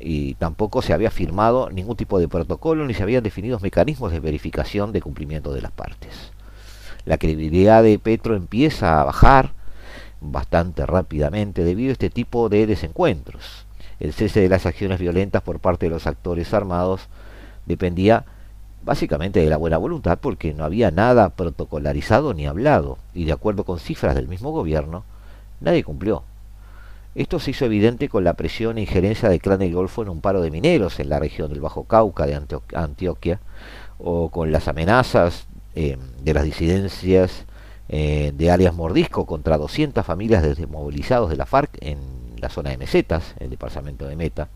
[0.00, 4.20] y tampoco se había firmado ningún tipo de protocolo ni se habían definido mecanismos de
[4.20, 6.32] verificación de cumplimiento de las partes.
[7.04, 9.52] La credibilidad de Petro empieza a bajar
[10.22, 13.63] bastante rápidamente debido a este tipo de desencuentros.
[14.00, 17.08] El cese de las acciones violentas por parte de los actores armados
[17.66, 18.24] dependía
[18.84, 23.64] básicamente de la buena voluntad porque no había nada protocolarizado ni hablado y de acuerdo
[23.64, 25.04] con cifras del mismo gobierno,
[25.60, 26.22] nadie cumplió.
[27.14, 30.20] Esto se hizo evidente con la presión e injerencia del clan del Golfo en un
[30.20, 32.40] paro de mineros en la región del Bajo Cauca de
[32.74, 33.40] Antioquia
[33.98, 37.44] o con las amenazas eh, de las disidencias
[37.88, 41.98] eh, de alias Mordisco contra 200 familias desmovilizados de la FARC en
[42.40, 44.48] la zona de Mesetas, el departamento de Meta,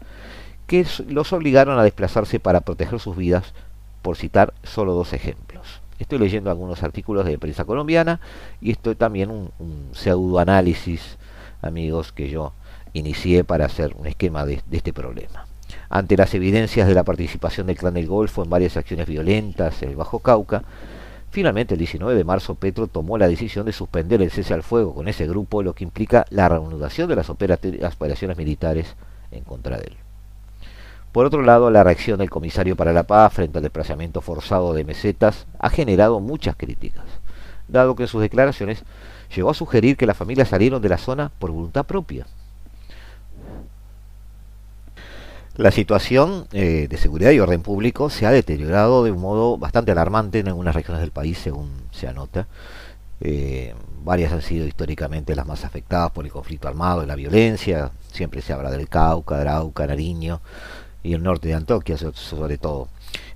[0.66, 3.54] que los obligaron a desplazarse para proteger sus vidas
[4.02, 5.80] por citar solo dos ejemplos.
[5.98, 8.20] Estoy leyendo algunos artículos de prensa colombiana
[8.60, 11.18] y esto también un, un pseudoanálisis,
[11.62, 12.52] amigos, que yo
[12.92, 15.46] inicié para hacer un esquema de, este problema.
[15.90, 19.90] Ante las evidencias de la participación del clan del Golfo en varias acciones violentas en
[19.90, 20.64] el Bajo Cauca,
[21.30, 24.94] finalmente el 19 de marzo Petro tomó la decisión de suspender el cese al fuego
[24.94, 28.94] con ese grupo, lo que implica la reanudación de las operaciones militares
[29.30, 29.96] en contra de él.
[31.12, 34.84] Por otro lado, la reacción del comisario para la paz frente al desplazamiento forzado de
[34.84, 37.04] mesetas ha generado muchas críticas,
[37.66, 38.84] dado que en sus declaraciones
[39.34, 42.26] llegó a sugerir que las familias salieron de la zona por voluntad propia.
[45.58, 49.90] La situación eh, de seguridad y orden público se ha deteriorado de un modo bastante
[49.90, 52.46] alarmante en algunas regiones del país, según se anota.
[53.20, 57.90] Eh, varias han sido históricamente las más afectadas por el conflicto armado y la violencia.
[58.12, 60.40] Siempre se habla del Cauca, Arauca, Nariño,
[61.02, 62.86] y el norte de Antioquia sobre todo.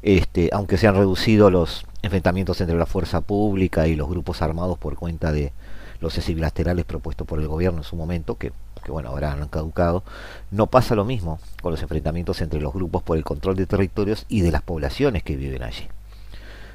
[0.03, 4.79] Este, aunque se han reducido los enfrentamientos entre la fuerza pública y los grupos armados
[4.79, 5.51] por cuenta de
[5.99, 8.53] los bilaterales propuestos por el gobierno en su momento, que,
[8.83, 10.05] que bueno, ahora han caducado,
[10.51, 14.27] no pasa lo mismo con los enfrentamientos entre los grupos por el control de territorios
[14.29, 15.89] y de las poblaciones que viven allí.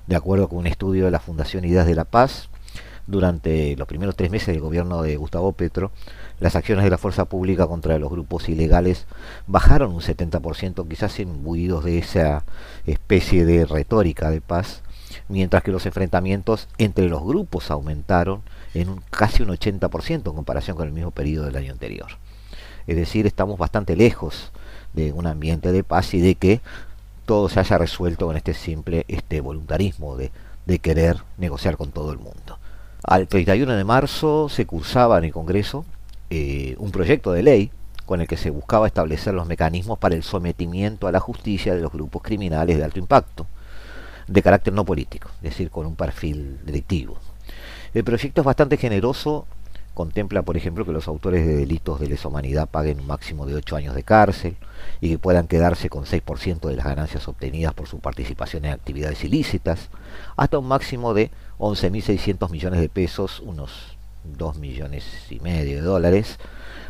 [0.08, 2.50] De acuerdo con un estudio de la Fundación Ideas de la Paz,
[3.08, 5.92] durante los primeros tres meses del gobierno de Gustavo Petro,
[6.40, 9.08] las acciones de la fuerza pública contra los grupos ilegales
[9.48, 12.44] bajaron un 70%, quizás imbuidos de esa
[12.86, 14.84] especie de retórica de paz,
[15.30, 18.42] mientras que los enfrentamientos entre los grupos aumentaron
[18.74, 22.08] en un, casi un 80% en comparación con el mismo periodo del año anterior.
[22.88, 24.52] Es decir, estamos bastante lejos
[24.94, 26.62] de un ambiente de paz y de que
[27.26, 30.32] todo se haya resuelto con este simple este voluntarismo de,
[30.66, 32.60] de querer negociar con todo el mundo.
[33.04, 35.86] Al 31 de marzo se cursaba en el Congreso
[36.30, 37.72] eh, un proyecto de ley
[38.06, 41.82] con el que se buscaba establecer los mecanismos para el sometimiento a la justicia de
[41.82, 43.46] los grupos criminales de alto impacto,
[44.28, 47.18] de carácter no político, es decir, con un perfil delictivo.
[47.94, 49.48] El proyecto es bastante generoso,
[49.94, 53.56] contempla, por ejemplo, que los autores de delitos de lesa humanidad paguen un máximo de
[53.56, 54.56] 8 años de cárcel
[55.02, 59.24] y que puedan quedarse con 6% de las ganancias obtenidas por su participación en actividades
[59.24, 59.90] ilícitas,
[60.36, 66.38] hasta un máximo de 11.600 millones de pesos, unos 2 millones y medio de dólares,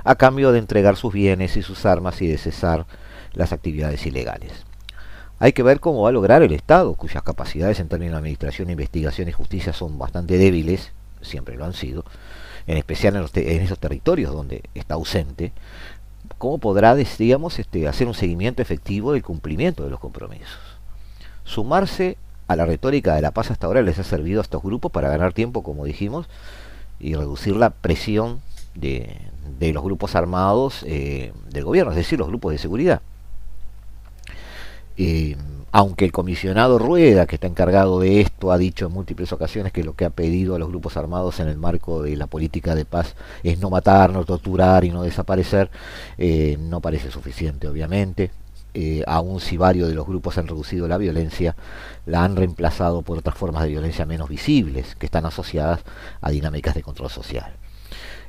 [0.04, 2.86] a cambio de entregar sus bienes y sus armas y de cesar
[3.34, 4.67] las actividades ilegales.
[5.40, 8.72] Hay que ver cómo va a lograr el Estado, cuyas capacidades en términos de administración,
[8.72, 12.06] investigación y justicia son bastante débiles, siempre lo han sido,
[12.66, 15.52] en especial en, esos territorios donde está ausente,
[16.40, 20.58] cómo podrá, digamos, este, hacer un seguimiento efectivo del cumplimiento de los compromisos.
[21.44, 22.18] Sumarse
[22.48, 25.10] a la retórica de la paz hasta ahora les ha servido a estos grupos para
[25.10, 26.28] ganar tiempo, como dijimos,
[27.00, 28.42] y reducir la presión
[28.74, 29.18] de,
[29.60, 33.02] de los grupos armados eh, del gobierno, es decir, los grupos de seguridad.
[34.98, 35.36] Eh,
[35.72, 39.84] aunque el comisionado Rueda, que está encargado de esto, ha dicho en múltiples ocasiones que
[39.84, 42.86] lo que ha pedido a los grupos armados en el marco de la política de
[42.86, 45.70] paz es no matar, no torturar y no desaparecer,
[46.18, 48.32] eh, no parece suficiente, obviamente.
[48.74, 51.56] Eh, aun si varios de los grupos han reducido la violencia,
[52.06, 55.82] la han reemplazado por otras formas de violencia menos visibles, que están asociadas
[56.22, 57.54] a dinámicas de control social.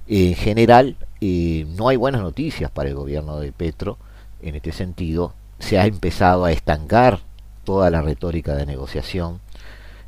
[0.06, 3.98] En general, eh, no hay buenas noticias para el gobierno de Petro
[4.40, 5.34] en este sentido.
[5.58, 7.20] Se ha empezado a estancar
[7.64, 9.40] toda la retórica de negociación,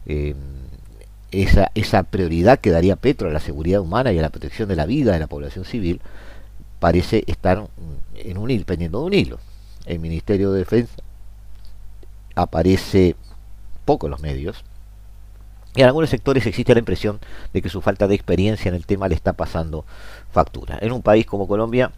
[0.07, 0.35] eh,
[1.31, 4.77] esa, esa prioridad que daría Petro a la seguridad humana y a la protección de
[4.77, 6.01] la vida de la población civil,
[6.79, 7.69] parece estar
[8.15, 9.39] en un hilo, pendiendo de un hilo.
[9.87, 10.95] El Ministerio de Defensa
[12.35, 13.17] aparece
[13.85, 14.65] poco en los medios,
[15.75, 17.21] y en algunos sectores existe la impresión
[17.53, 19.85] de que su falta de experiencia en el tema le está pasando
[20.33, 20.79] factura.
[20.81, 21.93] En un país como Colombia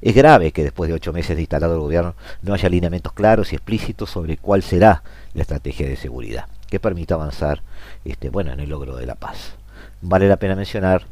[0.00, 3.52] es grave que después de ocho meses de instalado el gobierno no haya alineamientos claros
[3.52, 5.02] y explícitos sobre cuál será
[5.34, 7.62] la estrategia de seguridad que permita avanzar
[8.04, 9.54] este, bueno, en el logro de la paz.
[10.02, 11.06] Vale la pena mencionar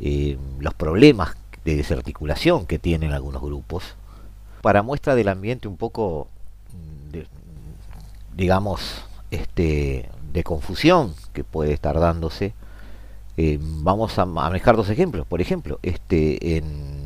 [0.00, 3.94] eh, los problemas de desarticulación que tienen algunos grupos.
[4.62, 6.28] Para muestra del ambiente un poco,
[6.72, 12.54] mm, digamos, este, de confusión que puede estar dándose,
[13.36, 15.26] eh, vamos a manejar dos ejemplos.
[15.26, 16.97] Por ejemplo, este, en,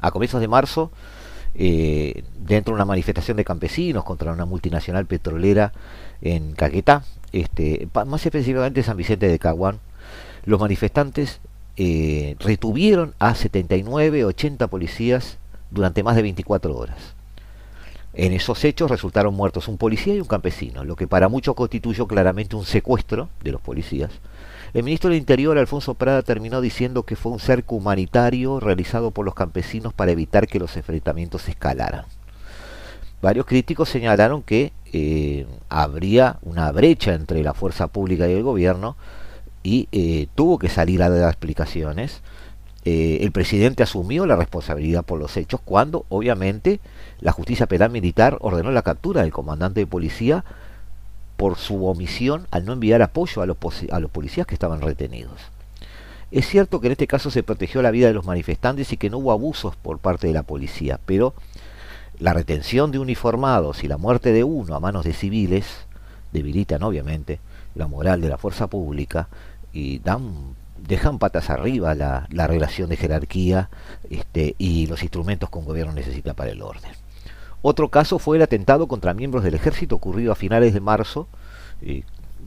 [0.00, 0.90] a comienzos de marzo,
[1.54, 5.72] eh, dentro de una manifestación de campesinos contra una multinacional petrolera
[6.22, 9.78] en Caquetá, este, más específicamente San Vicente de Caguán,
[10.44, 11.40] los manifestantes
[11.76, 15.38] eh, retuvieron a 79, 80 policías
[15.70, 17.14] durante más de 24 horas.
[18.12, 22.06] En esos hechos resultaron muertos un policía y un campesino, lo que para muchos constituyó
[22.08, 24.10] claramente un secuestro de los policías.
[24.72, 29.24] El ministro del Interior, Alfonso Prada, terminó diciendo que fue un cerco humanitario realizado por
[29.24, 32.04] los campesinos para evitar que los enfrentamientos escalaran.
[33.20, 38.96] Varios críticos señalaron que eh, habría una brecha entre la fuerza pública y el gobierno
[39.62, 42.22] y eh, tuvo que salir a dar explicaciones.
[42.84, 46.80] Eh, el presidente asumió la responsabilidad por los hechos cuando, obviamente,
[47.20, 50.44] la justicia penal militar ordenó la captura del comandante de policía
[51.40, 53.56] por su omisión al no enviar apoyo a los,
[53.90, 55.40] a los policías que estaban retenidos.
[56.30, 59.08] Es cierto que en este caso se protegió la vida de los manifestantes y que
[59.08, 61.32] no hubo abusos por parte de la policía, pero
[62.18, 65.64] la retención de uniformados y la muerte de uno a manos de civiles
[66.30, 67.40] debilitan obviamente
[67.74, 69.28] la moral de la fuerza pública
[69.72, 73.70] y dan dejan patas arriba la, relación de jerarquía
[74.10, 76.99] este, y los instrumentos que un gobierno necesita para el orden.
[77.62, 81.28] Otro caso fue el atentado contra miembros del ejército ocurrido a finales de marzo,
[81.82, 82.02] eh,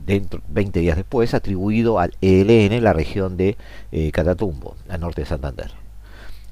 [0.06, 3.56] dentro, 20 días después, atribuido al ELN en la región de
[3.92, 5.70] eh, Catatumbo, al norte de Santander.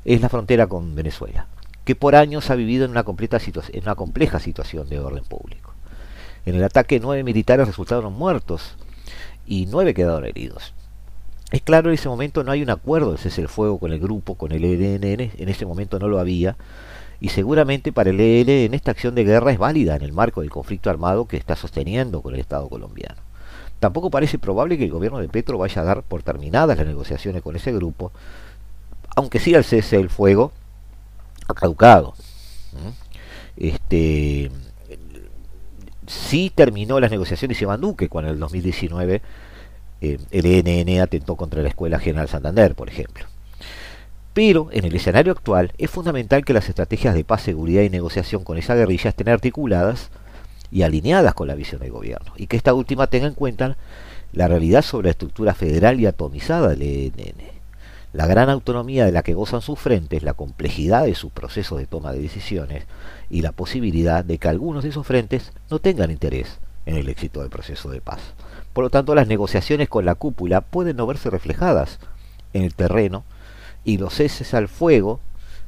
[0.05, 1.47] Es la frontera con Venezuela,
[1.85, 3.39] que por años ha vivido en una, completa
[3.73, 5.75] en una compleja situación de orden público.
[6.47, 8.77] En el ataque nueve militares resultaron muertos
[9.47, 10.73] y nueve quedaron heridos.
[11.51, 14.01] Es claro, en ese momento no hay un acuerdo de cese el fuego con el
[14.01, 15.05] grupo, con el ELN,
[15.37, 16.57] en ese momento no lo había,
[17.23, 20.51] y seguramente para el ELN esta acción de guerra es válida en el marco del
[20.51, 23.23] conflicto armado que está sosteniendo con el Estado colombiano.
[23.79, 27.41] Tampoco parece probable que el gobierno de Petro vaya a dar por terminadas las negociaciones
[27.41, 28.11] con ese grupo,
[29.15, 30.51] aunque sí el cese del fuego
[31.47, 32.15] ha caducado.
[33.57, 34.51] Este,
[36.09, 39.23] sí terminó las negociaciones Iván Duque cuando en el 2019
[40.01, 43.27] eh, el ENN atentó contra la Escuela General Santander, por ejemplo.
[44.35, 48.45] Pero en el escenario actual es fundamental que las estrategias de paz, seguridad y negociación
[48.45, 50.11] con esa guerrilla estén articuladas
[50.71, 53.77] y alineadas con la visión del gobierno, y que esta última tenga en cuenta
[54.33, 57.53] la realidad sobre la estructura federal y atomizada del ENN,
[58.15, 61.87] la gran autonomía de la que gozan sus frentes, la complejidad de sus procesos de
[61.87, 62.85] toma de decisiones
[63.29, 67.41] y la posibilidad de que algunos de esos frentes no tengan interés en el éxito
[67.41, 68.21] del proceso de paz.
[68.73, 71.99] Por lo tanto, las negociaciones con la cúpula pueden no verse reflejadas
[72.55, 73.25] en el terreno
[73.85, 75.21] y los ceses al fuego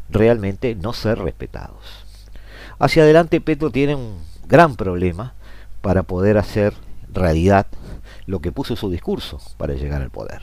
[0.09, 2.05] realmente no ser respetados.
[2.79, 5.35] Hacia adelante Petro tiene un gran problema
[5.81, 6.75] para poder hacer
[7.13, 7.67] realidad
[8.27, 10.43] lo que puso su discurso para llegar al poder.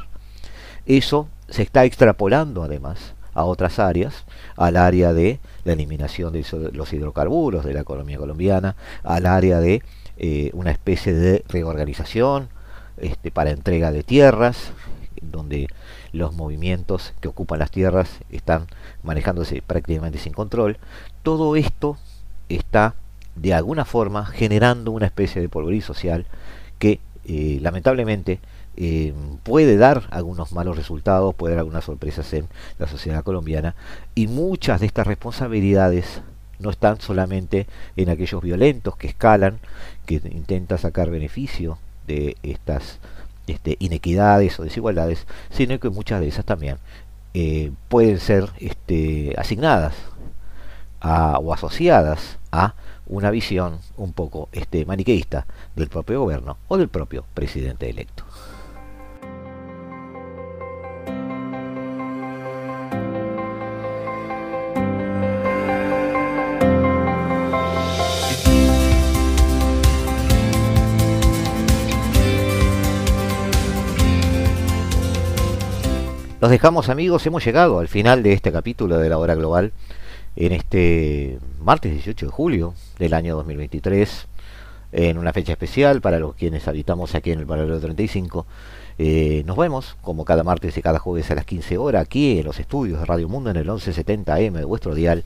[0.85, 4.25] Eso se está extrapolando además a otras áreas,
[4.57, 9.83] al área de la eliminación de los hidrocarburos de la economía colombiana, al área de
[10.17, 12.49] eh, una especie de reorganización
[12.97, 14.71] este, para entrega de tierras,
[15.21, 15.67] donde
[16.13, 18.67] los movimientos que ocupan las tierras están
[19.03, 20.77] manejándose prácticamente sin control.
[21.23, 21.97] Todo esto
[22.49, 22.95] está
[23.35, 26.25] de alguna forma generando una especie de polvorín social
[26.79, 28.39] que eh, lamentablemente
[28.77, 32.47] eh, puede dar algunos malos resultados, puede dar algunas sorpresas en
[32.79, 33.75] la sociedad colombiana
[34.15, 36.21] y muchas de estas responsabilidades
[36.59, 39.59] no están solamente en aquellos violentos que escalan,
[40.05, 42.99] que intentan sacar beneficio de estas
[43.51, 46.77] este, inequidades o desigualdades, sino que muchas de esas también
[47.33, 49.93] eh, pueden ser este, asignadas
[51.03, 52.75] o asociadas a
[53.07, 58.23] una visión un poco este, maniqueísta del propio gobierno o del propio presidente electo.
[76.41, 79.73] Los dejamos amigos, hemos llegado al final de este capítulo de la hora global
[80.35, 84.27] en este martes 18 de julio del año 2023,
[84.91, 88.47] en una fecha especial para los quienes habitamos aquí en el paralelo 35.
[88.97, 92.45] Eh, nos vemos como cada martes y cada jueves a las 15 horas aquí en
[92.45, 95.23] los estudios de Radio Mundo en el 1170M de vuestro dial.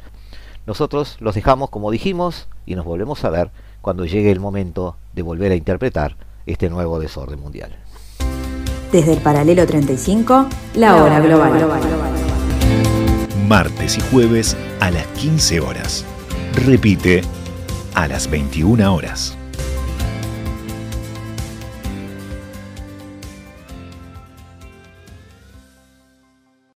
[0.66, 5.22] Nosotros los dejamos como dijimos y nos volvemos a ver cuando llegue el momento de
[5.22, 7.85] volver a interpretar este nuevo desorden mundial.
[8.96, 11.52] Desde el paralelo 35, la hora global.
[13.46, 16.06] Martes y jueves a las 15 horas.
[16.66, 17.22] Repite
[17.94, 19.38] a las 21 horas.